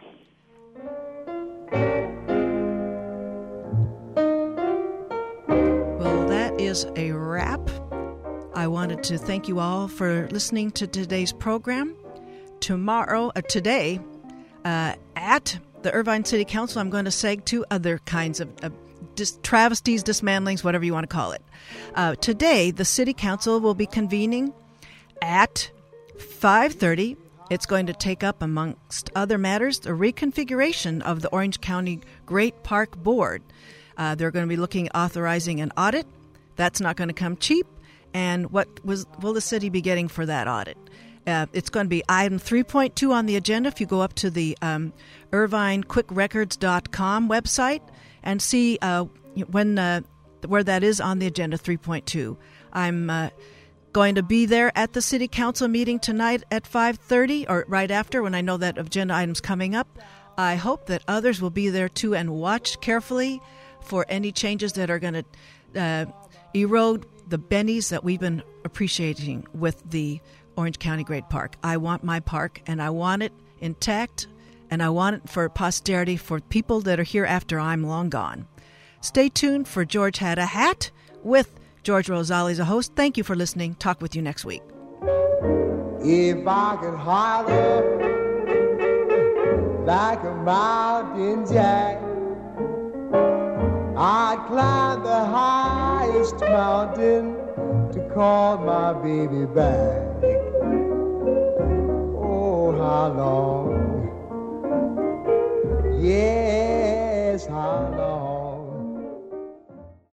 [5.99, 7.61] Well, that is a wrap.
[8.57, 11.97] I wanted to thank you all for listening to today's program.
[12.61, 13.99] Tomorrow, uh, today,
[14.65, 18.49] uh, at the Irvine City Council, I'm going to seg to other kinds of
[19.17, 21.43] dis- travesties, dismantlings, whatever you want to call it.
[21.97, 24.55] Uh, today, the City Council will be convening
[25.21, 25.69] at
[26.17, 27.17] 5:30.
[27.51, 32.63] It's going to take up, amongst other matters, the reconfiguration of the Orange County Great
[32.63, 33.43] Park Board.
[33.97, 36.07] Uh, they're going to be looking authorizing an audit.
[36.55, 37.67] That's not going to come cheap.
[38.15, 40.79] And what was will the city be getting for that audit?
[41.27, 43.69] Uh, it's going to be item 3.2 on the agenda.
[43.69, 44.93] If you go up to the um,
[45.33, 47.81] IrvineQuickRecords.com website
[48.23, 49.05] and see uh,
[49.51, 50.03] when uh,
[50.47, 52.37] where that is on the agenda 3.2.
[52.73, 53.31] I'm uh,
[53.93, 58.23] going to be there at the city council meeting tonight at 5:30 or right after
[58.23, 59.99] when I know that agenda item's coming up.
[60.37, 63.41] I hope that others will be there too and watch carefully
[63.81, 65.25] for any changes that are going to
[65.81, 66.07] uh,
[66.55, 70.21] erode the bennies that we've been appreciating with the
[70.57, 71.57] Orange County Great Park.
[71.63, 74.27] I want my park and I want it intact
[74.71, 78.47] and I want it for posterity for people that are here after I'm long gone.
[79.01, 80.91] Stay tuned for George Had a Hat
[81.23, 82.93] with George Rosali as a host.
[82.97, 83.75] Thank you for listening.
[83.75, 84.63] Talk with you next week.
[86.03, 88.05] If I could holler
[89.85, 92.01] like a mountain jack,
[93.97, 97.37] I'd climb the highest mountain
[97.93, 100.03] to call my baby back.
[102.19, 104.09] Oh, how long?
[106.03, 108.24] Yes, how long?